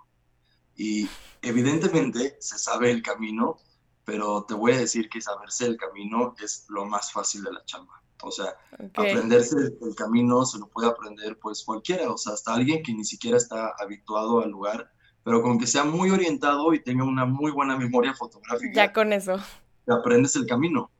Y 0.75 1.07
evidentemente 1.41 2.37
se 2.39 2.57
sabe 2.57 2.91
el 2.91 3.01
camino, 3.01 3.57
pero 4.03 4.45
te 4.45 4.53
voy 4.53 4.73
a 4.73 4.79
decir 4.79 5.09
que 5.09 5.21
saberse 5.21 5.65
el 5.65 5.77
camino 5.77 6.35
es 6.41 6.65
lo 6.69 6.85
más 6.85 7.11
fácil 7.11 7.43
de 7.43 7.51
la 7.51 7.65
chamba. 7.65 8.01
O 8.23 8.31
sea, 8.31 8.55
aprenderse 8.93 9.57
el 9.81 9.95
camino 9.95 10.45
se 10.45 10.57
lo 10.57 10.67
puede 10.67 10.87
aprender 10.87 11.37
pues 11.37 11.63
cualquiera, 11.63 12.09
o 12.09 12.17
sea, 12.17 12.33
hasta 12.33 12.53
alguien 12.53 12.81
que 12.81 12.93
ni 12.93 13.03
siquiera 13.03 13.37
está 13.37 13.73
habituado 13.77 14.41
al 14.41 14.51
lugar, 14.51 14.89
pero 15.25 15.41
con 15.41 15.57
que 15.57 15.65
sea 15.65 15.83
muy 15.83 16.11
orientado 16.11 16.71
y 16.75 16.83
tenga 16.83 17.03
una 17.03 17.25
muy 17.25 17.51
buena 17.51 17.75
memoria 17.75 18.13
fotográfica. 18.13 18.71
Ya 18.75 18.93
con 18.93 19.11
eso. 19.11 19.39
Aprendes 19.87 20.35
el 20.35 20.45
camino. 20.45 20.91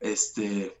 Este, 0.00 0.78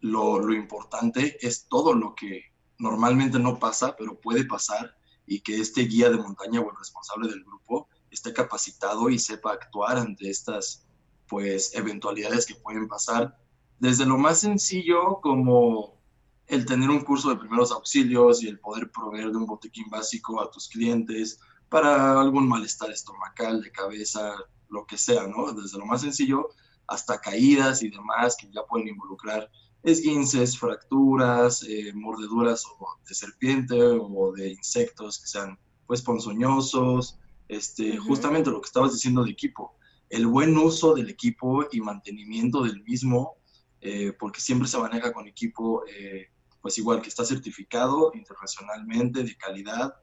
lo, 0.00 0.40
lo 0.40 0.52
importante 0.52 1.38
es 1.40 1.68
todo 1.68 1.94
lo 1.94 2.16
que 2.16 2.42
normalmente 2.76 3.38
no 3.38 3.60
pasa, 3.60 3.94
pero 3.96 4.20
puede 4.20 4.44
pasar 4.46 4.96
y 5.26 5.42
que 5.42 5.60
este 5.60 5.82
guía 5.82 6.10
de 6.10 6.16
montaña 6.16 6.60
o 6.60 6.68
el 6.68 6.76
responsable 6.76 7.28
del 7.28 7.44
grupo 7.44 7.88
esté 8.10 8.32
capacitado 8.32 9.10
y 9.10 9.20
sepa 9.20 9.52
actuar 9.52 9.96
ante 9.96 10.28
estas 10.28 10.88
pues 11.28 11.72
eventualidades 11.76 12.46
que 12.46 12.56
pueden 12.56 12.88
pasar 12.88 13.38
desde 13.78 14.06
lo 14.06 14.18
más 14.18 14.40
sencillo 14.40 15.20
como 15.20 16.00
el 16.48 16.66
tener 16.66 16.90
un 16.90 17.04
curso 17.04 17.30
de 17.30 17.36
primeros 17.36 17.70
auxilios 17.70 18.42
y 18.42 18.48
el 18.48 18.58
poder 18.58 18.90
proveer 18.90 19.30
de 19.30 19.36
un 19.36 19.46
botiquín 19.46 19.88
básico 19.88 20.40
a 20.42 20.50
tus 20.50 20.68
clientes 20.68 21.38
para 21.68 22.20
algún 22.20 22.48
malestar 22.48 22.90
estomacal, 22.90 23.62
de 23.62 23.72
cabeza, 23.72 24.34
lo 24.68 24.86
que 24.86 24.98
sea, 24.98 25.26
¿no? 25.26 25.52
Desde 25.52 25.78
lo 25.78 25.86
más 25.86 26.02
sencillo 26.02 26.48
hasta 26.86 27.20
caídas 27.20 27.82
y 27.82 27.90
demás 27.90 28.36
que 28.36 28.50
ya 28.52 28.62
pueden 28.68 28.88
involucrar 28.88 29.50
esguinces, 29.82 30.58
fracturas, 30.58 31.62
eh, 31.62 31.92
mordeduras 31.94 32.64
de 33.06 33.14
serpiente 33.14 33.80
o 33.82 34.32
de 34.32 34.50
insectos 34.50 35.18
que 35.20 35.26
sean 35.26 35.58
pues 35.86 36.02
ponzoñosos, 36.02 37.18
este, 37.48 37.98
justamente 37.98 38.50
lo 38.50 38.60
que 38.60 38.66
estabas 38.66 38.92
diciendo 38.92 39.22
de 39.24 39.30
equipo, 39.30 39.76
el 40.08 40.26
buen 40.26 40.56
uso 40.56 40.94
del 40.94 41.10
equipo 41.10 41.66
y 41.70 41.80
mantenimiento 41.80 42.62
del 42.62 42.82
mismo, 42.82 43.36
eh, 43.80 44.12
porque 44.18 44.40
siempre 44.40 44.68
se 44.68 44.78
maneja 44.78 45.12
con 45.12 45.28
equipo 45.28 45.84
eh, 45.86 46.28
pues 46.62 46.78
igual 46.78 47.02
que 47.02 47.10
está 47.10 47.26
certificado 47.26 48.10
internacionalmente 48.14 49.22
de 49.22 49.36
calidad 49.36 49.94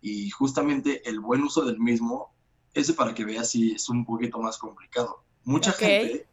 y 0.00 0.30
justamente 0.30 1.08
el 1.08 1.20
buen 1.20 1.42
uso 1.42 1.64
del 1.64 1.78
mismo, 1.78 2.34
ese 2.74 2.94
para 2.94 3.14
que 3.14 3.24
veas 3.24 3.50
si 3.50 3.72
es 3.72 3.88
un 3.88 4.04
poquito 4.04 4.38
más 4.38 4.58
complicado. 4.58 5.24
Mucha 5.44 5.72
gente 5.72 6.26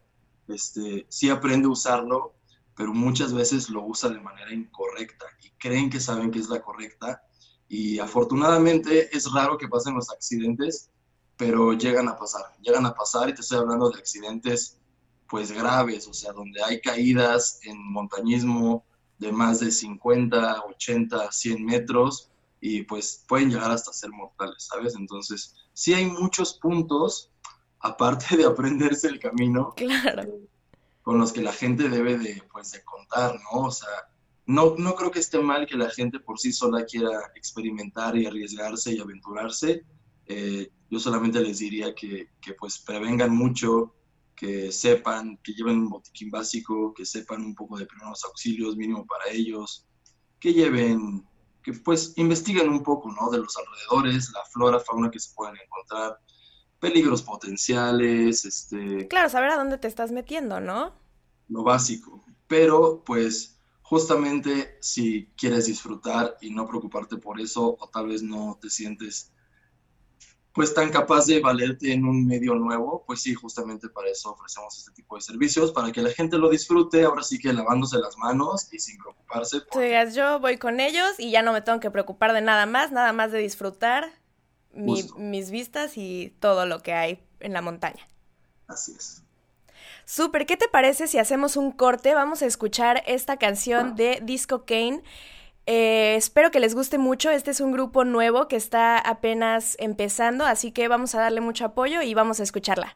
este, 0.47 1.05
sí 1.09 1.29
aprende 1.29 1.67
a 1.67 1.71
usarlo 1.71 2.37
pero 2.77 2.93
muchas 2.93 3.33
veces 3.33 3.69
lo 3.69 3.83
usa 3.83 4.09
de 4.09 4.21
manera 4.21 4.53
incorrecta 4.53 5.25
y 5.43 5.49
creen 5.57 5.89
que 5.89 5.99
saben 5.99 6.29
que 6.29 6.39
es 6.39 6.47
la 6.47 6.61
correcta 6.61 7.23
y 7.67 7.97
afortunadamente 7.97 9.09
es 9.17 9.29
raro 9.33 9.57
que 9.57 9.67
pasen 9.67 9.95
los 9.95 10.09
accidentes, 10.11 10.91
pero 11.35 11.73
llegan 11.73 12.07
a 12.07 12.15
pasar, 12.15 12.45
llegan 12.61 12.85
a 12.85 12.93
pasar 12.93 13.27
y 13.27 13.33
te 13.33 13.41
estoy 13.41 13.57
hablando 13.57 13.89
de 13.89 13.97
accidentes 13.97 14.77
pues 15.27 15.51
graves, 15.51 16.07
o 16.07 16.13
sea, 16.13 16.31
donde 16.31 16.63
hay 16.63 16.79
caídas 16.79 17.59
en 17.63 17.77
montañismo 17.91 18.85
de 19.17 19.31
más 19.31 19.59
de 19.59 19.71
50, 19.71 20.63
80, 20.69 21.31
100 21.31 21.65
metros 21.65 22.29
y 22.59 22.83
pues 22.83 23.23
pueden 23.27 23.51
llegar 23.51 23.71
hasta 23.71 23.93
ser 23.93 24.11
mortales, 24.11 24.67
¿sabes? 24.71 24.95
Entonces, 24.95 25.55
sí 25.73 25.93
hay 25.93 26.05
muchos 26.05 26.55
puntos, 26.55 27.31
aparte 27.79 28.37
de 28.37 28.45
aprenderse 28.45 29.07
el 29.07 29.19
camino, 29.19 29.73
claro 29.75 30.23
con 31.07 31.19
los 31.19 31.31
que 31.31 31.41
la 31.41 31.53
gente 31.53 31.87
debe 31.87 32.17
de, 32.17 32.43
pues, 32.51 32.73
de 32.73 32.83
contar, 32.83 33.33
¿no? 33.35 33.61
O 33.61 33.71
sea, 33.71 33.87
no, 34.45 34.75
no 34.77 34.93
creo 34.93 35.09
que 35.09 35.19
esté 35.19 35.39
mal 35.39 35.65
que 35.65 35.77
la 35.77 35.89
gente 35.89 36.19
por 36.19 36.37
sí 36.37 36.51
sola 36.51 36.83
quiera 36.83 37.31
experimentar 37.33 38.17
y 38.17 38.25
arriesgarse 38.25 38.93
y 38.93 38.99
aventurarse. 38.99 39.85
Eh, 40.25 40.69
yo 40.89 40.99
solamente 40.99 41.39
les 41.39 41.59
diría 41.59 41.95
que, 41.95 42.31
que, 42.41 42.55
pues 42.55 42.79
prevengan 42.79 43.33
mucho, 43.33 43.95
que 44.35 44.69
sepan, 44.69 45.39
que 45.41 45.53
lleven 45.53 45.77
un 45.77 45.87
botiquín 45.87 46.29
básico, 46.29 46.93
que 46.93 47.05
sepan 47.05 47.41
un 47.41 47.55
poco 47.55 47.77
de 47.77 47.85
primeros 47.85 48.25
auxilios 48.25 48.75
mínimo 48.75 49.07
para 49.07 49.31
ellos, 49.31 49.87
que 50.41 50.53
lleven, 50.53 51.25
que 51.67 51.73
pues 51.73 52.13
investiguen 52.15 52.69
un 52.69 52.81
poco, 52.81 53.11
¿no? 53.11 53.29
De 53.29 53.39
los 53.39 53.53
alrededores, 53.57 54.31
la 54.31 54.45
flora, 54.45 54.79
fauna 54.79 55.11
que 55.11 55.19
se 55.19 55.35
pueden 55.35 55.57
encontrar, 55.57 56.17
peligros 56.79 57.21
potenciales, 57.21 58.45
este... 58.45 59.05
Claro, 59.09 59.27
saber 59.27 59.49
a 59.49 59.57
dónde 59.57 59.77
te 59.77 59.89
estás 59.89 60.13
metiendo, 60.13 60.61
¿no? 60.61 60.93
Lo 61.49 61.63
básico. 61.63 62.23
Pero, 62.47 63.03
pues, 63.05 63.59
justamente 63.81 64.77
si 64.79 65.29
quieres 65.35 65.65
disfrutar 65.65 66.37
y 66.39 66.51
no 66.51 66.65
preocuparte 66.65 67.17
por 67.17 67.41
eso, 67.41 67.75
o 67.77 67.89
tal 67.89 68.07
vez 68.07 68.23
no 68.23 68.57
te 68.61 68.69
sientes 68.69 69.33
pues 70.57 70.73
tan 70.73 70.89
capaz 70.89 71.27
de 71.27 71.39
valerte 71.39 71.93
en 71.93 72.03
un 72.03 72.25
medio 72.25 72.55
nuevo, 72.55 73.03
pues 73.05 73.21
sí, 73.21 73.35
justamente 73.35 73.89
para 73.89 74.09
eso 74.09 74.31
ofrecemos 74.31 74.75
este 74.75 74.91
tipo 74.91 75.15
de 75.15 75.21
servicios, 75.21 75.71
para 75.71 75.91
que 75.91 76.01
la 76.01 76.09
gente 76.09 76.39
lo 76.39 76.49
disfrute, 76.49 77.03
ahora 77.03 77.21
sí 77.21 77.37
que 77.37 77.53
lavándose 77.53 77.99
las 77.99 78.17
manos 78.17 78.67
y 78.73 78.79
sin 78.79 78.97
preocuparse. 78.97 79.61
Por... 79.61 80.09
yo 80.09 80.39
voy 80.39 80.57
con 80.57 80.79
ellos 80.79 81.11
y 81.19 81.29
ya 81.29 81.43
no 81.43 81.53
me 81.53 81.61
tengo 81.61 81.79
que 81.79 81.91
preocupar 81.91 82.33
de 82.33 82.41
nada 82.41 82.65
más, 82.65 82.91
nada 82.91 83.13
más 83.13 83.31
de 83.31 83.37
disfrutar 83.37 84.11
mis 84.73 85.51
vistas 85.51 85.95
y 85.95 86.35
todo 86.39 86.65
lo 86.65 86.81
que 86.81 86.93
hay 86.93 87.19
en 87.39 87.53
la 87.53 87.61
montaña. 87.61 88.07
Así 88.67 88.93
es. 88.93 89.21
Súper, 90.05 90.47
¿qué 90.47 90.57
te 90.57 90.67
parece 90.67 91.05
si 91.05 91.19
hacemos 91.19 91.55
un 91.55 91.71
corte? 91.71 92.15
Vamos 92.15 92.41
a 92.41 92.47
escuchar 92.47 93.03
esta 93.05 93.37
canción 93.37 93.95
de 93.95 94.21
Disco 94.23 94.65
Kane. 94.65 95.03
Eh, 95.67 96.15
espero 96.15 96.49
que 96.49 96.61
les 96.61 96.73
guste 96.73 96.97
mucho. 96.97 97.29
Este 97.29 97.51
es 97.51 97.61
un 97.61 97.71
grupo 97.71 98.05
nuevo 98.05 98.47
que 98.47 98.55
está 98.55 98.97
apenas 98.97 99.75
empezando, 99.79 100.45
así 100.45 100.71
que 100.71 100.87
vamos 100.87 101.13
a 101.13 101.19
darle 101.19 101.41
mucho 101.41 101.65
apoyo 101.65 102.01
y 102.01 102.13
vamos 102.13 102.39
a 102.39 102.43
escucharla. 102.43 102.95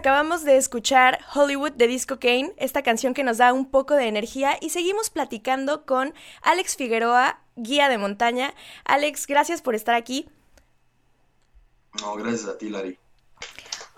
acabamos 0.00 0.44
de 0.44 0.56
escuchar 0.56 1.18
Hollywood 1.34 1.72
de 1.72 1.86
Disco 1.86 2.18
Kane, 2.18 2.54
esta 2.56 2.82
canción 2.82 3.12
que 3.12 3.22
nos 3.22 3.36
da 3.36 3.52
un 3.52 3.70
poco 3.70 3.96
de 3.96 4.08
energía 4.08 4.56
y 4.58 4.70
seguimos 4.70 5.10
platicando 5.10 5.84
con 5.84 6.14
Alex 6.40 6.76
Figueroa, 6.76 7.42
guía 7.54 7.90
de 7.90 7.98
montaña. 7.98 8.54
Alex, 8.86 9.26
gracias 9.26 9.60
por 9.60 9.74
estar 9.74 9.94
aquí. 9.94 10.26
No, 12.00 12.14
gracias 12.14 12.48
a 12.48 12.56
ti, 12.56 12.70
Lari. 12.70 12.98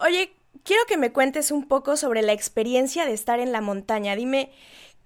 Oye, 0.01 0.35
quiero 0.65 0.83
que 0.89 0.97
me 0.97 1.13
cuentes 1.13 1.53
un 1.53 1.69
poco 1.69 1.97
sobre 1.97 2.23
la 2.23 2.33
experiencia 2.33 3.07
de 3.07 3.13
estar 3.13 3.39
en 3.39 3.53
la 3.53 3.61
montaña. 3.61 4.17
Dime, 4.17 4.51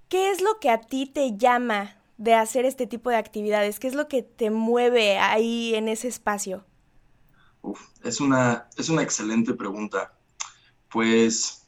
¿qué 0.08 0.30
es 0.30 0.40
lo 0.40 0.58
que 0.60 0.70
a 0.70 0.80
ti 0.80 1.04
te 1.04 1.36
llama 1.36 1.98
de 2.16 2.32
hacer 2.32 2.64
este 2.64 2.86
tipo 2.86 3.10
de 3.10 3.16
actividades? 3.16 3.80
¿Qué 3.80 3.88
es 3.88 3.94
lo 3.94 4.08
que 4.08 4.22
te 4.22 4.48
mueve 4.48 5.18
ahí 5.18 5.74
en 5.74 5.88
ese 5.88 6.08
espacio? 6.08 6.64
es, 8.02 8.18
una, 8.18 8.66
es 8.78 8.88
una 8.88 9.02
excelente 9.02 9.52
pregunta. 9.52 10.15
Pues 10.90 11.66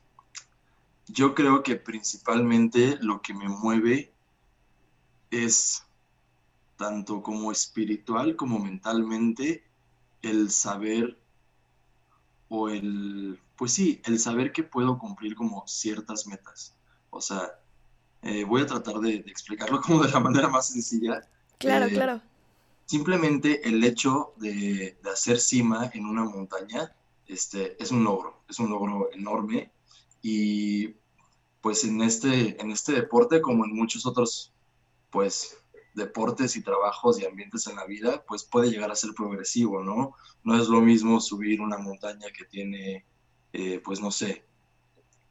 yo 1.06 1.34
creo 1.34 1.62
que 1.62 1.76
principalmente 1.76 2.98
lo 3.00 3.22
que 3.22 3.34
me 3.34 3.48
mueve 3.48 4.12
es 5.30 5.84
tanto 6.76 7.22
como 7.22 7.50
espiritual 7.50 8.36
como 8.36 8.58
mentalmente 8.58 9.64
el 10.22 10.50
saber 10.50 11.18
o 12.48 12.68
el, 12.68 13.38
pues 13.56 13.72
sí, 13.72 14.00
el 14.04 14.18
saber 14.18 14.52
que 14.52 14.62
puedo 14.62 14.98
cumplir 14.98 15.34
como 15.34 15.66
ciertas 15.66 16.26
metas. 16.26 16.74
O 17.10 17.20
sea, 17.20 17.58
eh, 18.22 18.44
voy 18.44 18.62
a 18.62 18.66
tratar 18.66 18.96
de, 19.00 19.16
explicarlo 19.16 19.80
como 19.82 20.02
de 20.02 20.10
la 20.10 20.20
manera 20.20 20.48
más 20.48 20.68
sencilla. 20.68 21.20
Claro, 21.58 21.86
eh, 21.86 21.92
claro. 21.92 22.20
Simplemente 22.86 23.68
el 23.68 23.84
hecho 23.84 24.32
de, 24.36 24.96
de, 25.02 25.10
hacer 25.10 25.38
cima 25.40 25.90
en 25.92 26.06
una 26.06 26.24
montaña 26.24 26.94
este, 27.28 27.80
es 27.82 27.90
un 27.90 28.04
logro, 28.04 28.42
es 28.48 28.58
un 28.58 28.70
logro 28.70 29.10
enorme 29.12 29.72
y 30.22 30.94
pues 31.60 31.84
en 31.84 32.00
este, 32.02 32.60
en 32.60 32.70
este 32.70 32.92
deporte 32.92 33.40
como 33.40 33.64
en 33.64 33.74
muchos 33.74 34.06
otros 34.06 34.52
pues 35.10 35.62
deportes 35.94 36.56
y 36.56 36.62
trabajos 36.62 37.20
y 37.20 37.26
ambientes 37.26 37.66
en 37.66 37.76
la 37.76 37.84
vida, 37.84 38.24
pues 38.26 38.44
puede 38.44 38.70
llegar 38.70 38.90
a 38.90 38.96
ser 38.96 39.10
progresivo, 39.14 39.82
¿no? 39.82 40.14
No 40.44 40.60
es 40.60 40.68
lo 40.68 40.80
mismo 40.80 41.20
subir 41.20 41.60
una 41.60 41.78
montaña 41.78 42.28
que 42.36 42.44
tiene, 42.44 43.04
eh, 43.52 43.80
pues 43.84 44.00
no 44.00 44.10
sé, 44.10 44.44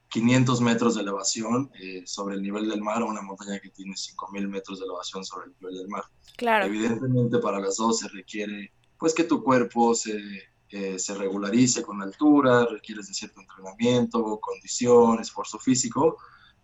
500 0.09 0.61
metros 0.61 0.95
de 0.95 1.01
elevación 1.01 1.71
eh, 1.79 2.03
sobre 2.05 2.35
el 2.35 2.41
nivel 2.41 2.69
del 2.69 2.81
mar 2.81 3.01
o 3.01 3.07
una 3.07 3.21
montaña 3.21 3.59
que 3.59 3.69
tiene 3.69 3.93
5.000 3.93 4.47
metros 4.47 4.79
de 4.79 4.85
elevación 4.85 5.25
sobre 5.25 5.47
el 5.47 5.53
nivel 5.59 5.77
del 5.77 5.87
mar. 5.87 6.03
Claro. 6.37 6.65
Evidentemente 6.65 7.39
para 7.39 7.59
las 7.59 7.77
dos 7.77 7.99
se 7.99 8.07
requiere, 8.09 8.71
pues 8.99 9.13
que 9.13 9.23
tu 9.23 9.43
cuerpo 9.43 9.95
se 9.95 10.17
se 10.69 11.13
regularice 11.13 11.81
con 11.81 12.01
altura, 12.01 12.65
requieres 12.65 13.07
de 13.07 13.13
cierto 13.13 13.39
entrenamiento, 13.39 14.39
condición, 14.41 15.19
esfuerzo 15.19 15.59
físico, 15.59 16.17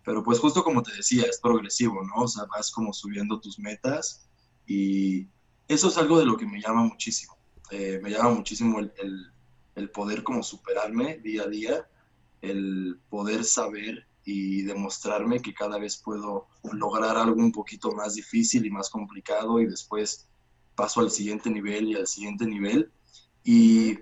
pero 0.04 0.22
pues 0.22 0.38
justo 0.38 0.62
como 0.62 0.82
te 0.82 0.94
decía, 0.94 1.24
es 1.24 1.40
progresivo, 1.40 2.02
¿no? 2.02 2.24
O 2.24 2.28
sea, 2.28 2.44
vas 2.44 2.70
como 2.70 2.92
subiendo 2.92 3.40
tus 3.40 3.58
metas 3.58 4.26
y 4.66 5.26
eso 5.66 5.88
es 5.88 5.96
algo 5.96 6.18
de 6.18 6.26
lo 6.26 6.36
que 6.36 6.46
me 6.46 6.60
llama 6.60 6.82
muchísimo. 6.82 7.36
Eh, 7.70 7.98
me 8.02 8.10
llama 8.10 8.30
muchísimo 8.30 8.78
el, 8.78 8.92
el, 9.74 9.90
poder 9.90 10.22
como 10.22 10.42
superarme 10.42 11.18
día 11.18 11.44
a 11.44 11.48
día, 11.48 11.88
el 12.42 13.00
poder 13.08 13.44
saber 13.44 14.06
y 14.24 14.62
demostrarme 14.62 15.40
que 15.40 15.54
cada 15.54 15.78
vez 15.78 15.96
puedo 15.96 16.46
lograr 16.72 17.16
algo 17.16 17.40
un 17.40 17.52
poquito 17.52 17.92
más 17.92 18.14
difícil 18.14 18.66
y 18.66 18.70
más 18.70 18.90
complicado 18.90 19.60
y 19.60 19.66
después 19.66 20.28
paso 20.74 21.00
al 21.00 21.10
siguiente 21.10 21.48
nivel 21.50 21.88
y 21.88 21.94
al 21.94 22.06
siguiente 22.06 22.46
nivel 22.46 22.90
y 23.44 23.98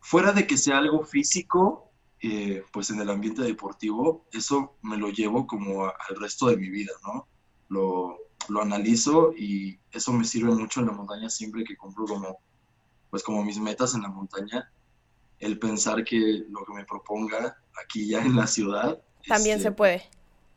fuera 0.00 0.32
de 0.32 0.46
que 0.46 0.56
sea 0.56 0.78
algo 0.78 1.04
físico, 1.04 1.90
eh, 2.20 2.64
pues 2.72 2.90
en 2.90 3.00
el 3.00 3.10
ambiente 3.10 3.42
deportivo, 3.42 4.24
eso 4.32 4.76
me 4.82 4.96
lo 4.96 5.10
llevo 5.10 5.46
como 5.46 5.84
al 5.84 6.16
resto 6.18 6.46
de 6.46 6.56
mi 6.56 6.70
vida, 6.70 6.92
¿no? 7.02 7.26
Lo, 7.68 8.18
lo 8.48 8.62
analizo 8.62 9.32
y 9.36 9.78
eso 9.90 10.12
me 10.12 10.24
sirve 10.24 10.54
mucho 10.54 10.80
en 10.80 10.86
la 10.86 10.92
montaña 10.92 11.28
siempre 11.28 11.64
que 11.64 11.76
cumplo 11.76 12.06
como, 12.06 12.38
pues 13.10 13.22
como 13.22 13.44
mis 13.44 13.58
metas 13.58 13.94
en 13.94 14.02
la 14.02 14.08
montaña, 14.08 14.70
el 15.40 15.58
pensar 15.58 16.04
que 16.04 16.44
lo 16.48 16.64
que 16.64 16.72
me 16.72 16.84
proponga 16.84 17.56
aquí 17.82 18.08
ya 18.08 18.22
en 18.22 18.36
la 18.36 18.46
ciudad. 18.46 19.02
También 19.26 19.58
se 19.58 19.68
este, 19.68 19.76
puede. 19.76 20.02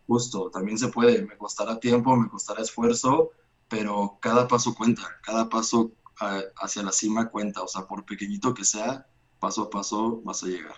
Justo, 0.08 0.50
también 0.52 0.78
se 0.78 0.88
puede. 0.88 1.24
Me 1.24 1.38
costará 1.38 1.80
tiempo, 1.80 2.16
me 2.16 2.30
costará 2.30 2.62
esfuerzo, 2.62 3.32
pero 3.68 4.18
cada 4.22 4.48
paso 4.48 4.74
cuenta, 4.76 5.04
cada 5.24 5.50
paso 5.50 5.92
hacia 6.20 6.84
la 6.84 6.92
cima 6.92 7.30
cuenta, 7.30 7.62
o 7.62 7.68
sea, 7.68 7.88
por 7.88 8.06
pequeñito 8.06 8.54
que 8.54 8.66
sea, 8.66 9.08
paso 9.40 9.64
a 9.64 9.70
paso 9.70 10.22
vas 10.24 10.44
a 10.44 10.48
llegar. 10.48 10.76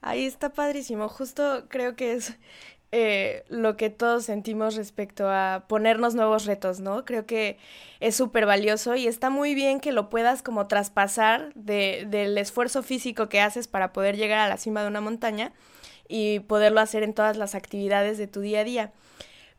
Ahí 0.00 0.24
está 0.24 0.52
padrísimo, 0.52 1.08
justo 1.08 1.66
creo 1.68 1.94
que 1.94 2.14
es 2.14 2.34
eh, 2.92 3.44
lo 3.48 3.76
que 3.76 3.88
todos 3.88 4.24
sentimos 4.24 4.74
respecto 4.74 5.28
a 5.28 5.66
ponernos 5.68 6.16
nuevos 6.16 6.44
retos, 6.44 6.80
¿no? 6.80 7.04
Creo 7.04 7.24
que 7.24 7.56
es 8.00 8.16
súper 8.16 8.46
valioso 8.46 8.96
y 8.96 9.06
está 9.06 9.30
muy 9.30 9.54
bien 9.54 9.78
que 9.78 9.92
lo 9.92 10.10
puedas 10.10 10.42
como 10.42 10.66
traspasar 10.66 11.52
de, 11.54 12.06
del 12.08 12.36
esfuerzo 12.36 12.82
físico 12.82 13.28
que 13.28 13.40
haces 13.40 13.68
para 13.68 13.92
poder 13.92 14.16
llegar 14.16 14.40
a 14.40 14.48
la 14.48 14.56
cima 14.56 14.82
de 14.82 14.88
una 14.88 15.00
montaña 15.00 15.52
y 16.08 16.40
poderlo 16.40 16.80
hacer 16.80 17.04
en 17.04 17.14
todas 17.14 17.36
las 17.36 17.54
actividades 17.54 18.18
de 18.18 18.26
tu 18.26 18.40
día 18.40 18.60
a 18.60 18.64
día. 18.64 18.92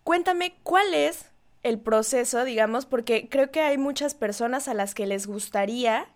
Cuéntame, 0.03 0.57
¿cuál 0.63 0.93
es 0.93 1.30
el 1.63 1.79
proceso, 1.79 2.43
digamos? 2.43 2.85
Porque 2.85 3.29
creo 3.29 3.51
que 3.51 3.61
hay 3.61 3.77
muchas 3.77 4.15
personas 4.15 4.67
a 4.67 4.73
las 4.73 4.93
que 4.93 5.05
les 5.05 5.27
gustaría 5.27 6.07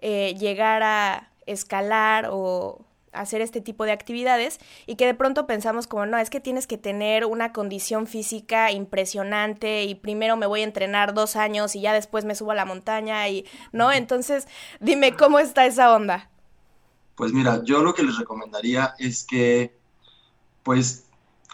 eh, 0.00 0.34
llegar 0.38 0.82
a 0.82 1.30
escalar 1.46 2.28
o 2.30 2.84
hacer 3.12 3.42
este 3.42 3.60
tipo 3.60 3.84
de 3.84 3.92
actividades 3.92 4.58
y 4.86 4.96
que 4.96 5.06
de 5.06 5.14
pronto 5.14 5.46
pensamos 5.46 5.86
como, 5.86 6.06
no, 6.06 6.18
es 6.18 6.30
que 6.30 6.40
tienes 6.40 6.66
que 6.66 6.78
tener 6.78 7.26
una 7.26 7.52
condición 7.52 8.06
física 8.06 8.72
impresionante 8.72 9.84
y 9.84 9.94
primero 9.94 10.36
me 10.36 10.46
voy 10.46 10.62
a 10.62 10.64
entrenar 10.64 11.14
dos 11.14 11.36
años 11.36 11.76
y 11.76 11.82
ya 11.82 11.92
después 11.92 12.24
me 12.24 12.34
subo 12.34 12.52
a 12.52 12.54
la 12.54 12.64
montaña 12.64 13.28
y, 13.28 13.46
¿no? 13.70 13.92
Entonces, 13.92 14.48
dime, 14.80 15.14
¿cómo 15.14 15.38
está 15.38 15.66
esa 15.66 15.94
onda? 15.94 16.30
Pues 17.14 17.32
mira, 17.32 17.62
yo 17.64 17.82
lo 17.82 17.94
que 17.94 18.02
les 18.02 18.16
recomendaría 18.16 18.94
es 18.98 19.24
que, 19.24 19.76
pues, 20.62 21.04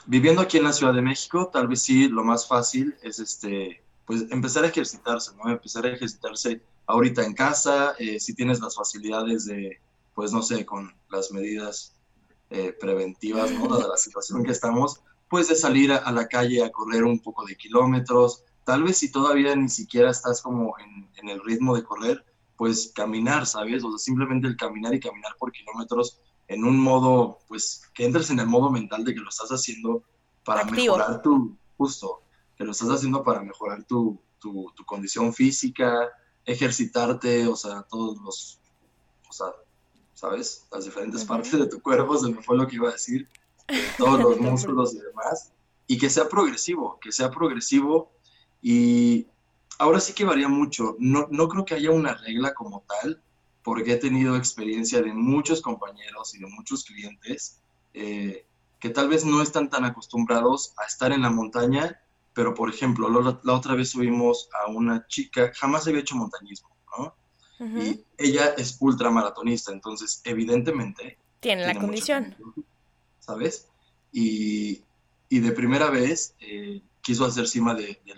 viviendo 0.09 0.41
aquí 0.43 0.57
en 0.57 0.65
la 0.65 0.73
Ciudad 0.73 0.95
de 0.95 1.03
México, 1.03 1.51
tal 1.53 1.69
vez 1.69 1.83
sí, 1.83 2.09
lo 2.09 2.25
más 2.25 2.49
fácil 2.49 2.97
es, 3.03 3.19
este, 3.21 3.83
pues, 4.07 4.25
empezar 4.31 4.65
a 4.65 4.69
ejercitarse, 4.69 5.33
¿no? 5.37 5.51
Empezar 5.51 5.85
a 5.87 5.91
ejercitarse 5.91 6.63
ahorita 6.87 7.25
en 7.25 7.35
casa, 7.35 7.95
eh, 7.99 8.19
si 8.19 8.35
tienes 8.35 8.61
las 8.61 8.75
facilidades 8.75 9.45
de 9.45 9.79
pues 10.19 10.33
no 10.33 10.43
sé, 10.43 10.67
con 10.67 10.93
las 11.11 11.31
medidas 11.31 11.95
eh, 12.51 12.73
preventivas, 12.73 13.53
¿no? 13.53 13.79
De 13.79 13.87
la 13.87 13.97
situación 13.97 14.43
que 14.43 14.51
estamos, 14.51 15.01
pues 15.29 15.47
de 15.47 15.55
salir 15.55 15.93
a, 15.93 16.11
la 16.11 16.27
calle 16.27 16.65
a 16.65 16.73
correr 16.73 17.05
un 17.05 17.21
poco 17.21 17.47
de 17.47 17.55
kilómetros, 17.55 18.43
tal 18.65 18.83
vez 18.83 18.97
si 18.97 19.13
todavía 19.13 19.55
ni 19.55 19.69
siquiera 19.69 20.11
estás 20.11 20.43
como 20.43 20.75
en, 20.81 21.09
en, 21.19 21.29
el 21.29 21.41
ritmo 21.45 21.77
de 21.77 21.85
correr, 21.85 22.25
pues 22.57 22.91
caminar, 22.93 23.47
¿sabes? 23.47 23.85
O 23.85 23.91
sea, 23.91 23.99
simplemente 23.99 24.49
el 24.49 24.57
caminar 24.57 24.93
y 24.93 24.99
caminar 24.99 25.37
por 25.39 25.53
kilómetros 25.53 26.19
en 26.49 26.65
un 26.65 26.79
modo, 26.79 27.39
pues 27.47 27.83
que 27.95 28.05
entres 28.05 28.31
en 28.31 28.41
el 28.41 28.47
modo 28.47 28.71
mental 28.71 29.05
de 29.05 29.15
que 29.15 29.21
lo 29.21 29.29
estás 29.29 29.51
haciendo 29.51 30.03
para 30.45 30.65
mejorar 30.65 31.23
tu, 31.23 31.57
justo, 31.77 32.23
que 32.57 32.65
lo 32.65 32.73
estás 32.73 32.89
haciendo 32.89 33.23
para 33.23 33.43
mejorar 33.43 33.85
tu, 33.85 34.19
tu, 34.39 34.73
tu 34.75 34.85
condición 34.85 35.33
física, 35.35 36.09
ejercitarte, 36.45 37.47
o 37.47 37.55
sea, 37.55 37.83
todos 37.83 38.19
los, 38.23 38.59
o 39.29 39.33
sea, 39.33 39.47
¿sabes? 40.15 40.67
Las 40.73 40.87
diferentes 40.87 41.25
partes 41.25 41.53
de 41.53 41.67
tu 41.67 41.81
cuerpo, 41.81 42.19
se 42.19 42.31
me 42.31 42.43
fue 42.43 42.57
lo 42.57 42.67
que 42.67 42.77
iba 42.77 42.89
a 42.89 42.93
decir, 42.93 43.29
todos 43.99 44.19
los 44.19 44.41
músculos 44.41 44.95
y 44.95 45.01
demás, 45.01 45.53
y 45.87 45.99
que 45.99 46.09
sea 46.09 46.29
progresivo, 46.29 46.99
que 47.01 47.13
sea 47.13 47.31
progresivo 47.31 48.11
y 48.63 49.27
ahora 49.79 50.01
sí 50.01 50.13
que 50.13 50.25
varía 50.25 50.49
mucho. 50.49 50.97
No, 50.99 51.29
no 51.31 51.49
creo 51.49 51.65
que 51.65 51.75
haya 51.75 51.91
una 51.91 52.15
regla 52.15 52.55
como 52.55 52.85
tal, 52.89 53.23
porque 53.69 53.93
he 53.93 53.97
tenido 53.97 54.35
experiencia 54.35 55.03
de 55.03 55.13
muchos 55.13 55.61
compañeros 55.61 56.35
y 56.35 56.39
de 56.39 56.47
muchos 56.47 56.85
clientes 56.85 57.61
eh, 57.93 58.47
que 58.81 58.89
tal 58.89 59.11
vez 59.11 59.27
no 59.27 59.43
están 59.43 59.69
tan 59.69 59.85
acostumbrados 59.85 60.73
a 60.79 60.87
estar 60.87 61.13
en 61.13 61.21
la 61.21 61.29
montaña, 61.29 62.01
pero 62.33 62.55
por 62.55 62.71
ejemplo, 62.71 63.11
la, 63.11 63.39
la 63.43 63.53
otra 63.53 63.75
vez 63.75 63.91
subimos 63.91 64.49
a 64.65 64.71
una 64.71 65.07
chica, 65.07 65.53
jamás 65.55 65.87
había 65.87 66.01
hecho 66.01 66.17
montañismo, 66.17 66.71
¿no? 66.97 67.15
Y 67.79 68.03
ella 68.17 68.55
es 68.57 68.79
ultramaratonista, 68.81 69.71
entonces 69.71 70.23
evidentemente... 70.25 71.19
Tiene, 71.39 71.67
la 71.67 71.79
condición. 71.79 72.37
¿Sabes? 73.19 73.69
Y, 74.13 74.83
y, 75.29 75.41
de 75.41 75.53
primera 75.53 75.91
vez 75.91 76.35
eh, 76.41 76.81
quiso 77.03 77.27
hacer 77.27 77.47
cima 77.47 77.75
de, 77.75 78.01
de 78.07 78.15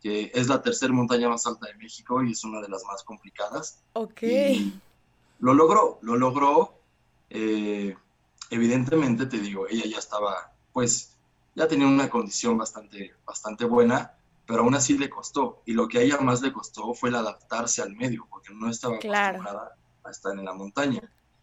que 0.00 0.30
es 0.34 0.48
la 0.48 0.62
tercera 0.62 0.92
montaña 0.92 1.28
más 1.28 1.46
alta 1.46 1.66
de 1.66 1.74
México 1.74 2.22
y 2.22 2.32
es 2.32 2.42
una 2.44 2.60
de 2.60 2.68
las 2.68 2.84
más 2.84 3.04
complicadas. 3.04 3.82
Ok. 3.92 4.22
lo 5.40 5.54
logró, 5.54 5.98
lo 6.02 6.16
logró. 6.16 6.74
Eh, 7.28 7.94
evidentemente, 8.48 9.26
te 9.26 9.38
digo, 9.38 9.66
ella 9.68 9.84
ya 9.86 9.98
estaba, 9.98 10.52
pues, 10.72 11.16
ya 11.54 11.68
tenía 11.68 11.86
una 11.86 12.08
condición 12.08 12.56
bastante, 12.56 13.14
bastante 13.26 13.64
buena, 13.64 14.14
pero 14.46 14.62
aún 14.62 14.74
así 14.74 14.96
le 14.96 15.10
costó. 15.10 15.62
Y 15.66 15.74
lo 15.74 15.86
que 15.86 15.98
a 15.98 16.02
ella 16.02 16.18
más 16.18 16.40
le 16.40 16.52
costó 16.52 16.94
fue 16.94 17.10
el 17.10 17.16
adaptarse 17.16 17.82
al 17.82 17.94
medio, 17.94 18.26
porque 18.30 18.54
no 18.54 18.70
estaba 18.70 18.96
acostumbrada 18.96 19.76
a 20.02 20.10
estar 20.10 20.32
en 20.32 20.44
la 20.44 20.54
montaña. 20.54 21.02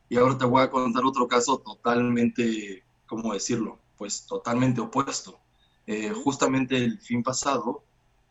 Y 0.10 0.18
ahora 0.18 0.38
te 0.38 0.46
voy 0.46 0.64
a 0.64 0.70
contar 0.70 1.06
otro 1.06 1.28
caso 1.28 1.60
totalmente, 1.60 2.84
¿cómo 3.06 3.34
decirlo? 3.34 3.78
Pues 3.98 4.26
totalmente 4.26 4.82
opuesto. 4.82 5.40
Eh, 5.86 6.12
justamente 6.12 6.76
el 6.76 7.00
fin 7.00 7.24
pasado 7.24 7.84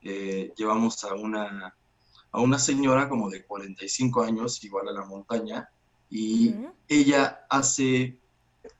eh, 0.09 0.53
llevamos 0.57 1.05
a 1.05 1.15
una, 1.15 1.75
a 2.33 2.41
una 2.41 2.59
señora 2.59 3.09
como 3.09 3.31
de 3.31 3.45
45 3.45 4.23
años, 4.23 4.63
igual 4.65 4.89
a 4.89 4.93
la 4.93 5.05
montaña, 5.05 5.69
y 6.09 6.55
ella 6.89 7.47
hace 7.51 8.19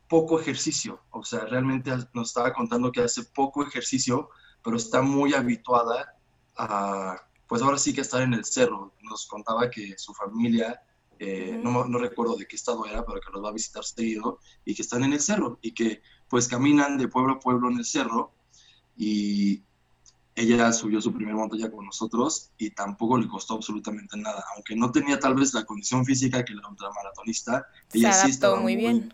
poco 0.09 0.41
ejercicio, 0.41 1.01
o 1.11 1.25
sea, 1.25 1.41
realmente 1.41 1.91
nos 2.15 2.29
estaba 2.29 2.53
contando 2.53 2.93
que 2.93 3.01
hace 3.01 3.25
poco 3.25 3.65
ejercicio 3.65 4.31
pero 4.67 4.79
está 4.79 5.01
muy 5.01 5.33
habituada 5.33 6.17
a, 6.57 7.17
pues 7.47 7.63
ahora 7.63 7.79
sí 7.79 7.95
que 7.95 8.01
estar 8.01 8.21
en 8.23 8.35
el 8.35 8.45
cerro. 8.45 8.93
Nos 9.01 9.29
contaba 9.29 9.71
que 9.71 9.97
su 9.97 10.13
familia, 10.13 10.83
eh, 11.21 11.57
no, 11.63 11.85
no, 11.85 11.99
recuerdo 12.01 12.35
de 12.35 12.49
qué 12.49 12.57
estado 12.57 12.85
era, 12.85 13.07
pero 13.07 13.21
que 13.21 13.31
los 13.31 13.45
va 13.45 13.51
a 13.51 13.53
visitar 13.53 13.85
seguido, 13.85 14.41
y 14.65 14.75
que 14.75 14.83
están 14.83 15.05
en 15.05 15.13
el 15.13 15.21
cerro, 15.21 15.61
y 15.63 15.71
que 15.71 16.03
pues 16.29 16.49
caminan 16.49 16.99
de 16.99 17.07
pueblo 17.07 17.35
a 17.35 17.39
pueblo 17.39 17.71
en 17.71 17.79
el 17.79 17.85
cerro, 17.85 18.33
y 18.97 19.63
ella 20.37 20.73
subió 20.73 21.01
su 21.01 21.13
primer 21.13 21.35
montaña 21.35 21.71
con 21.71 21.87
nosotros 21.87 22.51
y 22.59 22.71
tampoco 22.71 23.17
le 23.17 23.27
costó 23.27 23.55
absolutamente 23.55 24.19
nada, 24.19 24.45
aunque 24.55 24.77
no 24.77 24.93
tenía 24.93 25.19
tal 25.19 25.35
vez 25.35 25.55
la 25.55 25.65
condición 25.65 26.05
física 26.05 26.45
que 26.45 26.55
la 26.55 26.69
ultramaratonista, 26.69 27.67
ella 27.93 28.13
sí 28.13 28.31
estaba 28.31 28.61
muy 28.61 28.77
bien 28.77 29.13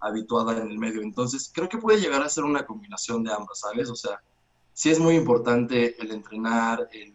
habituada 0.00 0.56
en 0.58 0.70
el 0.70 0.78
medio. 0.78 1.02
Entonces, 1.02 1.50
creo 1.52 1.68
que 1.68 1.78
puede 1.78 2.00
llegar 2.00 2.22
a 2.22 2.28
ser 2.28 2.44
una 2.44 2.66
combinación 2.66 3.24
de 3.24 3.32
ambas, 3.32 3.60
¿sabes? 3.60 3.90
O 3.90 3.96
sea, 3.96 4.22
sí 4.72 4.90
es 4.90 4.98
muy 4.98 5.16
importante 5.16 6.00
el 6.00 6.12
entrenar, 6.12 6.88
el, 6.92 7.14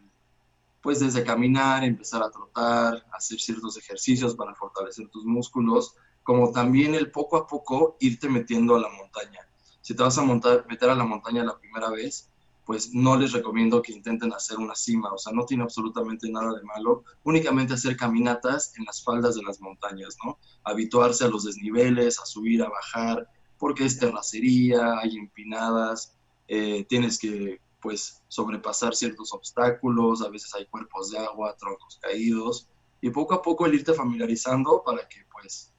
pues 0.82 1.00
desde 1.00 1.24
caminar, 1.24 1.84
empezar 1.84 2.22
a 2.24 2.32
trotar, 2.32 3.06
hacer 3.14 3.40
ciertos 3.40 3.78
ejercicios 3.78 4.36
para 4.36 4.54
fortalecer 4.56 5.08
tus 5.10 5.26
músculos, 5.26 5.96
como 6.24 6.52
también 6.52 6.96
el 6.96 7.12
poco 7.12 7.38
a 7.38 7.48
poco 7.48 7.98
irte 8.00 8.30
metiendo 8.30 8.76
a 8.76 8.82
la 8.82 8.90
montaña. 8.90 9.40
Si 9.82 9.96
te 9.96 10.04
vas 10.04 10.18
a 10.18 10.24
montar, 10.24 10.66
meter 10.70 10.90
a 10.90 10.96
la 10.96 11.06
montaña 11.06 11.44
la 11.44 11.58
primera 11.58 11.90
vez, 11.90 12.30
pues 12.66 12.94
no 12.94 13.18
les 13.18 13.34
recomiendo 13.34 13.82
que 13.82 13.92
intenten 13.92 14.34
hacer 14.34 14.58
una 14.58 14.76
cima, 14.76 15.12
o 15.12 15.18
sea, 15.18 15.34
no 15.34 15.46
tiene 15.46 15.64
absolutamente 15.64 16.30
nada 16.30 16.54
de 16.54 16.64
malo, 16.64 17.04
únicamente 17.24 17.74
hacer 17.74 17.98
caminatas 17.98 18.74
en 18.78 18.86
las 18.86 19.04
faldas 19.04 19.36
de 19.36 19.44
las 19.44 19.60
montañas, 19.60 20.16
¿no? 20.24 20.38
Habituarse 20.64 21.26
a 21.26 21.28
los 21.28 21.44
desniveles, 21.44 22.20
a 22.20 22.26
subir, 22.26 22.64
a 22.64 22.70
bajar, 22.70 23.28
porque 23.58 23.86
es 23.86 24.00
terracería, 24.00 25.00
hay 25.00 25.18
empinadas, 25.18 26.16
eh, 26.48 26.86
tienes 26.88 27.20
que 27.20 27.60
pues 27.82 28.22
sobrepasar 28.30 28.96
ciertos 28.96 29.34
obstáculos, 29.34 30.22
a 30.22 30.30
veces 30.30 30.54
hay 30.56 30.66
cuerpos 30.68 31.12
de 31.12 31.20
agua, 31.20 31.56
troncos 31.58 32.00
caídos, 32.02 32.70
y 33.02 33.10
poco 33.10 33.34
a 33.34 33.42
poco 33.42 33.66
el 33.66 33.76
irte 33.76 33.94
familiarizando 33.94 34.82
para 34.86 35.08
que 35.10 35.26
pues 35.30 35.74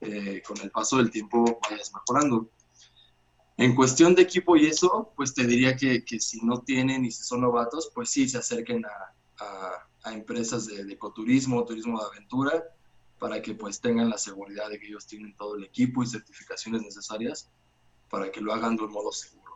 eh, 0.00 0.42
con 0.44 0.60
el 0.60 0.72
paso 0.72 0.96
del 0.96 1.10
tiempo 1.10 1.60
vayas 1.70 1.92
mejorando. 1.94 2.48
En 3.56 3.74
cuestión 3.74 4.14
de 4.14 4.22
equipo 4.22 4.56
y 4.56 4.66
eso, 4.66 5.12
pues 5.16 5.32
te 5.32 5.46
diría 5.46 5.76
que, 5.76 6.04
que 6.04 6.18
si 6.18 6.40
no 6.44 6.60
tienen 6.62 7.04
y 7.04 7.10
si 7.10 7.22
son 7.22 7.42
novatos, 7.42 7.90
pues 7.94 8.10
sí 8.10 8.28
se 8.28 8.38
acerquen 8.38 8.84
a, 8.84 9.84
a, 10.04 10.12
empresas 10.12 10.66
de, 10.66 10.84
de, 10.84 10.92
ecoturismo, 10.92 11.64
turismo 11.64 11.98
de 11.98 12.06
aventura, 12.06 12.64
para 13.18 13.40
que 13.40 13.54
pues 13.54 13.80
tengan 13.80 14.10
la 14.10 14.18
seguridad 14.18 14.68
de 14.68 14.78
que 14.78 14.88
ellos 14.88 15.06
tienen 15.06 15.34
todo 15.36 15.56
el 15.56 15.64
equipo 15.64 16.02
y 16.02 16.06
certificaciones 16.06 16.82
necesarias 16.82 17.48
para 18.10 18.30
que 18.30 18.40
lo 18.40 18.52
hagan 18.52 18.76
de 18.76 18.82
un 18.84 18.92
modo 18.92 19.12
seguro. 19.12 19.52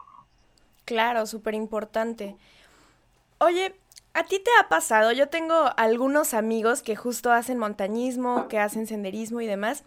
Claro, 0.85 1.27
súper 1.27 1.55
importante. 1.55 2.37
Oye, 3.39 3.75
¿a 4.15 4.25
ti 4.25 4.39
te 4.39 4.51
ha 4.59 4.69
pasado? 4.69 5.13
Yo 5.13 5.29
tengo 5.29 5.71
algunos 5.77 6.35
amigos 6.35 6.83
que 6.83 6.97
justo 6.97 7.31
hacen 7.31 7.59
montañismo, 7.59 8.49
que 8.49 8.59
hacen 8.59 8.87
senderismo 8.87 9.41
y 9.41 9.47
demás. 9.47 9.85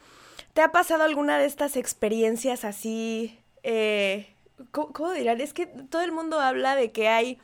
¿te 0.54 0.62
ha 0.62 0.72
pasado 0.72 1.04
alguna 1.04 1.38
de 1.38 1.46
estas 1.46 1.78
experiencias 1.78 2.66
así? 2.66 3.38
Eh, 3.64 4.34
¿cómo, 4.72 4.94
¿Cómo 4.94 5.12
dirán? 5.12 5.42
Es 5.42 5.54
que 5.54 5.66
todo 5.66 6.02
el 6.02 6.12
mundo 6.12 6.40
habla 6.40 6.76
de 6.76 6.92
que 6.92 7.08
hay 7.08 7.40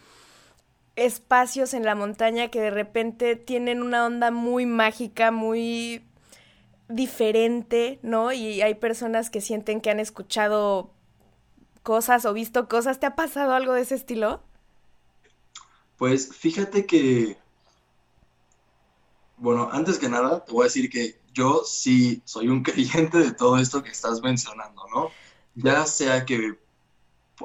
espacios 0.96 1.74
en 1.74 1.86
la 1.86 1.96
montaña 1.96 2.50
que 2.50 2.60
de 2.60 2.72
repente 2.72 3.36
tienen 3.36 3.84
una 3.84 4.06
onda 4.06 4.32
muy 4.32 4.66
mágica, 4.66 5.32
muy 5.32 6.04
diferente, 6.90 8.00
¿no? 8.02 8.32
Y 8.34 8.62
hay 8.62 8.76
personas 8.76 9.30
que 9.30 9.42
sienten 9.42 9.82
que 9.82 9.92
han 9.92 10.00
escuchado 10.00 10.92
cosas 11.84 12.26
o 12.26 12.34
visto 12.34 12.68
cosas. 12.68 13.00
¿Te 13.00 13.06
ha 13.06 13.16
pasado 13.16 13.54
algo 13.54 13.74
de 13.74 13.82
ese 13.82 13.96
estilo? 13.96 14.42
Pues 15.98 16.36
fíjate 16.36 16.86
que, 16.86 17.38
bueno, 19.38 19.70
antes 19.72 19.98
que 20.00 20.10
nada, 20.10 20.44
te 20.46 20.52
voy 20.52 20.64
a 20.64 20.66
decir 20.66 20.90
que 20.90 21.20
yo 21.34 21.64
sí 21.66 22.22
soy 22.26 22.48
un 22.48 22.64
creyente 22.64 23.20
de 23.20 23.32
todo 23.32 23.58
esto 23.58 23.84
que 23.84 23.92
estás 23.92 24.22
mencionando, 24.22 24.82
¿no? 24.94 25.12
Ya 25.58 25.86
sea 25.88 26.24
que 26.24 26.60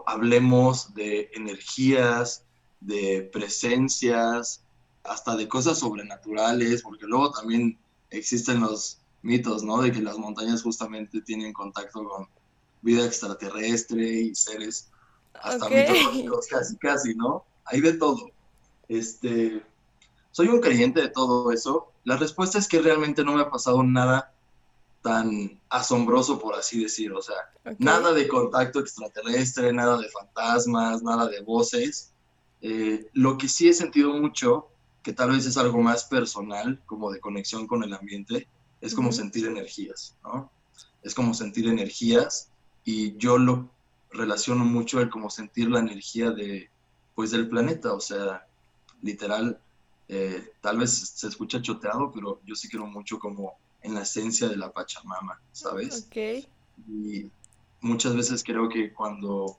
hablemos 0.05 0.92
de 0.94 1.31
energías, 1.33 2.44
de 2.81 3.29
presencias, 3.33 4.62
hasta 5.03 5.35
de 5.35 5.48
cosas 5.48 5.79
sobrenaturales, 5.79 6.83
porque 6.83 7.07
luego 7.07 7.33
también 7.33 7.79
existen 8.11 8.61
los 8.61 9.01
mitos, 9.22 9.62
¿no? 9.62 9.81
De 9.81 9.90
que 9.92 10.03
las 10.03 10.18
montañas 10.18 10.62
justamente 10.62 11.22
tienen 11.22 11.55
contacto 11.55 12.05
con 12.05 12.29
vida 12.83 13.07
extraterrestre 13.07 14.05
y 14.05 14.35
seres 14.35 14.90
hasta 15.35 15.68
mitológicos, 15.70 16.46
casi, 16.48 16.77
casi, 16.77 17.14
¿no? 17.14 17.44
Hay 17.64 17.81
de 17.81 17.94
todo. 17.94 18.31
Este, 18.88 19.62
soy 20.33 20.48
un 20.48 20.61
creyente 20.61 21.01
de 21.01 21.09
todo 21.09 21.51
eso. 21.51 21.92
La 22.05 22.18
respuesta 22.18 22.59
es 22.59 22.68
que 22.68 22.83
realmente 22.83 23.25
no 23.25 23.35
me 23.35 23.42
ha 23.42 23.51
pasado 23.51 23.83
nada 23.83 24.35
tan 25.02 25.60
asombroso, 25.68 26.38
por 26.38 26.54
así 26.54 26.82
decir. 26.82 27.12
O 27.12 27.20
sea, 27.20 27.36
nada 27.78 28.12
de 28.12 28.28
contacto 28.28 28.80
extraterrestre, 28.80 29.72
nada 29.72 29.98
de 29.98 30.08
fantasmas, 30.08 31.02
nada 31.02 31.28
de 31.28 31.40
voces. 31.42 32.12
Eh, 32.62 33.08
lo 33.12 33.36
que 33.36 33.48
sí 33.48 33.68
he 33.68 33.74
sentido 33.74 34.12
mucho, 34.14 34.68
que 35.02 35.12
tal 35.12 35.32
vez 35.32 35.44
es 35.44 35.56
algo 35.56 35.82
más 35.82 36.04
personal, 36.04 36.80
como 36.86 37.10
de 37.10 37.20
conexión 37.20 37.66
con 37.66 37.82
el 37.82 37.92
ambiente, 37.92 38.48
es 38.80 38.94
como 38.94 39.12
sentir 39.12 39.46
energías, 39.46 40.16
¿no? 40.22 40.50
Es 41.02 41.14
como 41.14 41.34
sentir 41.34 41.66
energías 41.66 42.50
y 42.84 43.16
yo 43.16 43.38
lo 43.38 43.68
relaciono 44.10 44.64
mucho 44.64 45.00
el 45.00 45.10
como 45.10 45.30
sentir 45.30 45.70
la 45.70 45.80
energía 45.80 46.30
de, 46.30 46.70
pues, 47.14 47.32
del 47.32 47.48
planeta, 47.48 47.92
o 47.92 48.00
sea, 48.00 48.46
literal, 49.02 49.60
eh, 50.08 50.52
tal 50.60 50.78
vez 50.78 50.92
se 50.92 51.26
escucha 51.26 51.60
choteado, 51.60 52.12
pero 52.12 52.40
yo 52.44 52.54
sí 52.54 52.68
creo 52.68 52.86
mucho 52.86 53.18
como 53.18 53.54
en 53.83 53.95
la 53.95 54.03
esencia 54.03 54.49
de 54.49 54.57
la 54.57 54.73
Pachamama, 54.73 55.40
¿sabes? 55.53 56.07
Ok. 56.07 56.47
Y 56.88 57.31
muchas 57.81 58.14
veces 58.14 58.42
creo 58.45 58.68
que 58.68 58.92
cuando, 58.92 59.59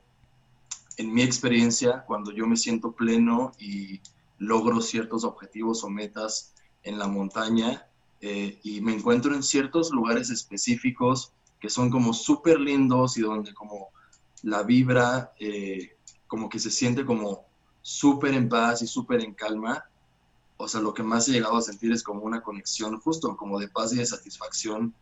en 0.98 1.14
mi 1.14 1.22
experiencia, 1.22 2.04
cuando 2.06 2.32
yo 2.32 2.48
me 2.48 2.58
siento 2.58 2.92
pleno 2.92 3.52
y 3.60 4.02
logro 4.38 4.82
ciertos 4.82 5.24
objetivos 5.24 5.84
o 5.84 5.90
metas 5.90 6.54
en 6.84 6.98
la 6.98 7.08
montaña, 7.08 7.88
eh, 8.22 8.60
y 8.64 8.80
me 8.80 8.94
encuentro 8.94 9.36
en 9.36 9.44
ciertos 9.44 9.92
lugares 9.92 10.30
específicos 10.30 11.34
que 11.60 11.70
son 11.70 11.90
como 11.90 12.14
súper 12.14 12.58
lindos 12.60 13.18
y 13.18 13.22
donde 13.22 13.54
como 13.54 13.90
la 14.44 14.64
vibra 14.64 15.34
eh, 15.40 15.98
como 16.28 16.48
que 16.48 16.60
se 16.60 16.72
siente 16.72 17.06
como 17.06 17.46
súper 17.82 18.34
en 18.34 18.48
paz 18.48 18.82
y 18.82 18.88
súper 18.88 19.22
en 19.22 19.34
calma. 19.34 19.84
O 20.58 20.68
sea, 20.68 20.82
lo 20.82 20.94
que 20.94 21.04
más 21.04 21.28
he 21.28 21.32
llegado 21.32 21.58
a 21.58 21.62
sentir 21.62 21.92
es 21.92 22.04
como 22.04 22.22
una 22.22 22.42
conexión 22.42 23.00
justo, 23.00 23.36
como 23.36 23.60
de 23.60 23.68
paz 23.68 23.94
y 23.94 23.98
de 23.98 24.06
satisfacción, 24.06 24.94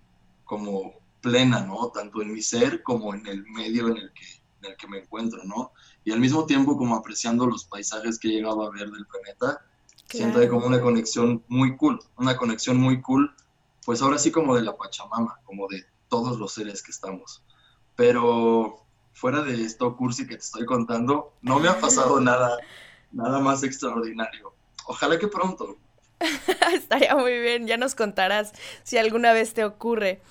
como 0.45 0.93
plena, 1.21 1.61
¿no? 1.61 1.89
Tanto 1.89 2.21
en 2.21 2.33
mi 2.33 2.41
ser 2.41 2.83
como 2.83 3.13
en 3.13 3.25
el 3.27 3.43
medio 3.45 3.89
en 3.89 3.97
el 3.97 4.11
que, 4.13 4.25
en 4.61 4.71
el 4.71 4.77
que 4.77 4.87
me 4.87 4.99
encuentro, 4.99 5.43
¿no? 5.43 5.71
Y 6.03 6.11
al 6.11 6.19
mismo 6.19 6.45
tiempo 6.45 6.77
como 6.77 6.95
apreciando 6.95 7.45
los 7.45 7.65
paisajes 7.65 8.17
que 8.17 8.29
he 8.29 8.31
llegado 8.31 8.63
a 8.63 8.71
ver 8.71 8.89
del 8.89 9.05
planeta 9.05 9.61
Siento 10.11 10.39
ahí 10.39 10.49
como 10.49 10.65
una 10.65 10.81
conexión 10.81 11.43
muy 11.47 11.77
cool, 11.77 11.99
una 12.17 12.35
conexión 12.35 12.75
muy 12.77 13.01
cool, 13.01 13.33
pues 13.85 14.01
ahora 14.01 14.17
sí 14.17 14.29
como 14.29 14.55
de 14.55 14.61
la 14.61 14.75
Pachamama, 14.75 15.39
como 15.45 15.67
de 15.69 15.85
todos 16.09 16.37
los 16.37 16.53
seres 16.53 16.83
que 16.83 16.91
estamos. 16.91 17.43
Pero 17.95 18.85
fuera 19.13 19.41
de 19.41 19.63
esto, 19.63 19.95
Cursi, 19.95 20.27
que 20.27 20.35
te 20.35 20.41
estoy 20.41 20.65
contando, 20.65 21.33
no 21.41 21.59
me 21.59 21.69
ha 21.69 21.79
pasado 21.79 22.19
nada, 22.21 22.57
nada 23.13 23.39
más 23.39 23.63
extraordinario. 23.63 24.53
Ojalá 24.91 25.17
que 25.17 25.29
pronto. 25.29 25.77
Estaría 26.73 27.15
muy 27.15 27.39
bien, 27.39 27.65
ya 27.65 27.77
nos 27.77 27.95
contarás 27.95 28.51
si 28.83 28.97
alguna 28.97 29.31
vez 29.31 29.53
te 29.53 29.63
ocurre. 29.63 30.21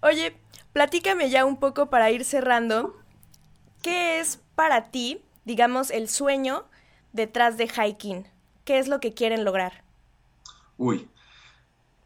Oye, 0.00 0.34
platícame 0.72 1.28
ya 1.28 1.44
un 1.44 1.58
poco 1.58 1.90
para 1.90 2.10
ir 2.10 2.24
cerrando. 2.24 2.96
¿Qué 3.82 4.18
es 4.18 4.40
para 4.54 4.90
ti, 4.90 5.22
digamos, 5.44 5.90
el 5.90 6.08
sueño 6.08 6.64
detrás 7.12 7.58
de 7.58 7.68
hiking? 7.68 8.26
¿Qué 8.64 8.78
es 8.78 8.88
lo 8.88 9.00
que 9.00 9.12
quieren 9.12 9.44
lograr? 9.44 9.84
Uy, 10.78 11.06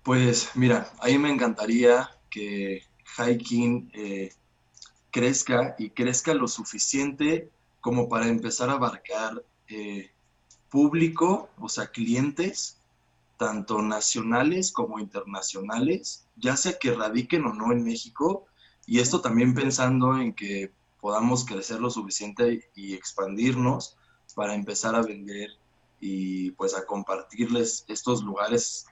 pues 0.03 0.51
mira, 0.57 0.91
a 0.99 1.07
mí 1.07 1.17
me 1.19 1.31
encantaría 1.31 2.11
que 2.29 2.83
hiking 3.17 3.89
eh, 3.95 4.33
crezca 5.13 5.77
y 5.79 5.91
crezca 5.91 6.35
lo 6.35 6.49
suficiente 6.49 7.53
como 7.81 8.09
para 8.09 8.27
empezar 8.27 8.69
a 8.71 8.73
abarcar 8.73 9.45
eh, 9.69 10.11
público, 10.75 11.51
o 11.61 11.69
sea, 11.69 11.93
clientes, 11.93 12.81
tanto 13.37 13.81
nacionales 13.81 14.73
como 14.73 14.99
internacionales, 14.99 16.27
ya 16.35 16.57
sea 16.57 16.81
que 16.81 16.93
radiquen 16.93 17.45
o 17.47 17.55
no 17.55 17.71
en 17.71 17.85
México, 17.85 18.47
y 18.85 18.99
esto 18.99 19.21
también 19.21 19.55
pensando 19.55 20.19
en 20.19 20.35
que 20.35 20.73
podamos 21.01 21.45
crecer 21.45 21.79
lo 21.79 21.91
suficiente 21.91 22.69
y 22.75 22.93
expandirnos 22.93 23.97
para 24.35 24.57
empezar 24.57 24.97
a 24.97 25.03
vender 25.03 25.51
y 26.01 26.51
pues 26.51 26.75
a 26.75 26.85
compartirles 26.85 27.85
estos 27.87 28.25
lugares 28.25 28.87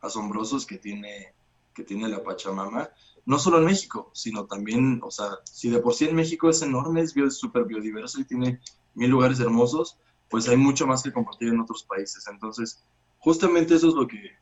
asombrosos 0.00 0.66
que 0.66 0.78
tiene, 0.78 1.34
que 1.72 1.84
tiene 1.84 2.08
la 2.08 2.24
Pachamama, 2.24 2.90
no 3.26 3.38
solo 3.38 3.58
en 3.58 3.66
México, 3.66 4.10
sino 4.12 4.46
también, 4.46 5.00
o 5.04 5.12
sea, 5.12 5.38
si 5.44 5.70
de 5.70 5.78
por 5.78 5.94
sí 5.94 6.06
en 6.06 6.16
México 6.16 6.50
es 6.50 6.62
enorme, 6.62 7.02
es 7.02 7.14
súper 7.30 7.62
biodiverso 7.62 8.20
y 8.20 8.24
tiene 8.24 8.60
mil 8.96 9.10
lugares 9.10 9.38
hermosos, 9.38 9.98
pues 10.28 10.48
hay 10.48 10.56
mucho 10.56 10.86
más 10.86 11.02
que 11.02 11.12
compartir 11.12 11.48
en 11.48 11.60
otros 11.60 11.84
países. 11.84 12.26
Entonces, 12.28 12.84
justamente 13.18 13.74
eso 13.74 13.88
es 13.88 13.94
lo 13.94 14.06
que, 14.06 14.36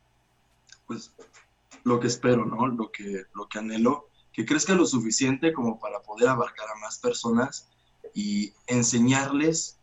pues, 0.87 1.13
lo 1.85 2.01
que 2.01 2.09
espero, 2.09 2.45
¿no? 2.45 2.67
Lo 2.67 2.91
que, 2.91 3.25
lo 3.35 3.49
que 3.49 3.59
anhelo, 3.59 4.09
que 4.33 4.45
crezca 4.45 4.75
lo 4.75 4.87
suficiente 4.87 5.53
como 5.53 5.79
para 5.79 6.03
poder 6.03 6.29
abarcar 6.29 6.69
a 6.69 6.79
más 6.81 6.99
personas 6.99 7.69
y 8.15 8.53
enseñarles 8.67 9.79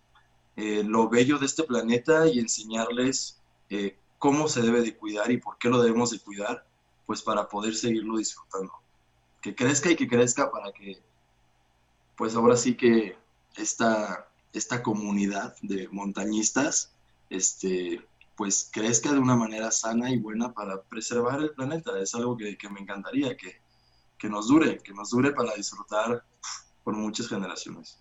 eh, 0.56 0.84
lo 0.84 1.10
bello 1.10 1.40
de 1.40 1.46
este 1.46 1.64
planeta 1.64 2.28
y 2.28 2.40
enseñarles 2.40 3.42
eh, 3.70 3.98
cómo 4.20 4.48
se 4.48 4.62
debe 4.62 4.82
de 4.82 4.96
cuidar 4.96 5.32
y 5.32 5.38
por 5.38 5.58
qué 5.58 5.70
lo 5.70 5.82
debemos 5.82 6.12
de 6.12 6.20
cuidar, 6.20 6.66
pues 7.06 7.22
para 7.22 7.48
poder 7.50 7.76
seguirlo 7.76 8.18
disfrutando. 8.18 8.74
Que 9.42 9.56
crezca 9.56 9.92
y 9.92 9.96
que 9.96 10.08
crezca 10.08 10.52
para 10.52 10.72
que, 10.72 11.02
pues 12.16 12.36
ahora 12.36 12.56
sí 12.56 12.76
que 12.76 13.18
esta, 13.58 14.30
esta 14.54 14.84
comunidad 14.84 15.56
de 15.62 15.88
montañistas, 15.90 16.94
este, 17.30 18.02
pues 18.36 18.70
crezca 18.72 19.12
de 19.12 19.20
una 19.20 19.36
manera 19.36 19.72
sana 19.72 20.12
y 20.12 20.18
buena 20.18 20.54
para 20.54 20.82
preservar 20.84 21.42
el 21.42 21.52
planeta. 21.52 22.00
Es 22.00 22.16
algo 22.16 22.38
que, 22.38 22.58
que 22.58 22.70
me 22.70 22.80
encantaría, 22.80 23.36
que, 23.36 23.62
que 24.18 24.30
nos 24.30 24.48
dure, 24.48 24.78
que 24.78 24.94
nos 24.94 25.10
dure 25.10 25.32
para 25.32 25.54
disfrutar 25.56 26.24
por 26.84 26.96
muchas 26.96 27.28
generaciones. 27.28 28.00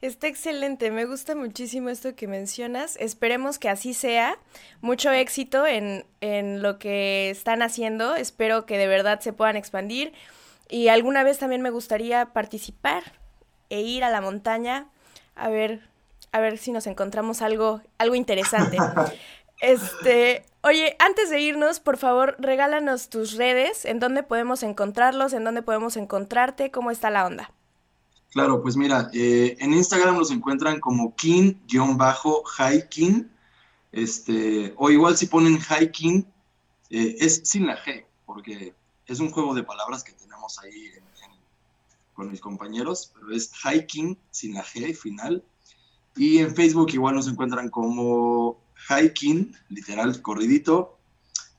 Está 0.00 0.26
excelente, 0.26 0.90
me 0.90 1.04
gusta 1.04 1.36
muchísimo 1.36 1.88
esto 1.88 2.16
que 2.16 2.26
mencionas. 2.26 2.96
Esperemos 2.96 3.60
que 3.60 3.68
así 3.68 3.94
sea. 3.94 4.36
Mucho 4.80 5.12
éxito 5.12 5.64
en, 5.64 6.04
en, 6.20 6.60
lo 6.60 6.80
que 6.80 7.30
están 7.30 7.62
haciendo. 7.62 8.16
Espero 8.16 8.66
que 8.66 8.78
de 8.78 8.88
verdad 8.88 9.20
se 9.20 9.32
puedan 9.32 9.54
expandir. 9.54 10.12
Y 10.68 10.88
alguna 10.88 11.22
vez 11.22 11.38
también 11.38 11.62
me 11.62 11.70
gustaría 11.70 12.32
participar 12.32 13.20
e 13.70 13.82
ir 13.82 14.02
a 14.02 14.10
la 14.10 14.20
montaña 14.20 14.90
a 15.34 15.48
ver, 15.48 15.88
a 16.32 16.40
ver 16.40 16.58
si 16.58 16.72
nos 16.72 16.86
encontramos 16.86 17.42
algo, 17.42 17.80
algo 17.98 18.14
interesante. 18.14 18.78
Este, 19.62 20.44
oye, 20.62 20.96
antes 20.98 21.30
de 21.30 21.40
irnos, 21.40 21.78
por 21.78 21.96
favor, 21.96 22.34
regálanos 22.40 23.08
tus 23.08 23.36
redes, 23.36 23.84
en 23.84 24.00
dónde 24.00 24.24
podemos 24.24 24.64
encontrarlos, 24.64 25.32
en 25.34 25.44
dónde 25.44 25.62
podemos 25.62 25.96
encontrarte, 25.96 26.72
cómo 26.72 26.90
está 26.90 27.10
la 27.10 27.24
onda. 27.24 27.52
Claro, 28.32 28.60
pues 28.60 28.76
mira, 28.76 29.08
eh, 29.12 29.56
en 29.60 29.72
Instagram 29.72 30.16
nos 30.16 30.32
encuentran 30.32 30.80
como 30.80 31.14
king-hiking, 31.14 31.70
este, 33.92 34.74
o 34.76 34.90
igual 34.90 35.16
si 35.16 35.26
ponen 35.26 35.60
hiking, 35.60 36.26
eh, 36.90 37.16
es 37.20 37.42
sin 37.44 37.66
la 37.66 37.76
G, 37.76 38.04
porque 38.26 38.74
es 39.06 39.20
un 39.20 39.30
juego 39.30 39.54
de 39.54 39.62
palabras 39.62 40.02
que 40.02 40.12
tenemos 40.12 40.58
ahí 40.58 40.90
con 42.14 42.30
mis 42.30 42.40
compañeros, 42.40 43.12
pero 43.14 43.34
es 43.34 43.52
hiking 43.64 44.18
sin 44.30 44.54
la 44.54 44.64
G 44.64 44.94
final. 44.94 45.42
Y 46.16 46.38
en 46.38 46.54
Facebook 46.54 46.90
igual 46.92 47.14
nos 47.14 47.28
encuentran 47.28 47.70
como 47.70 48.58
hiking, 48.88 49.54
literal, 49.68 50.20
corridito. 50.22 50.98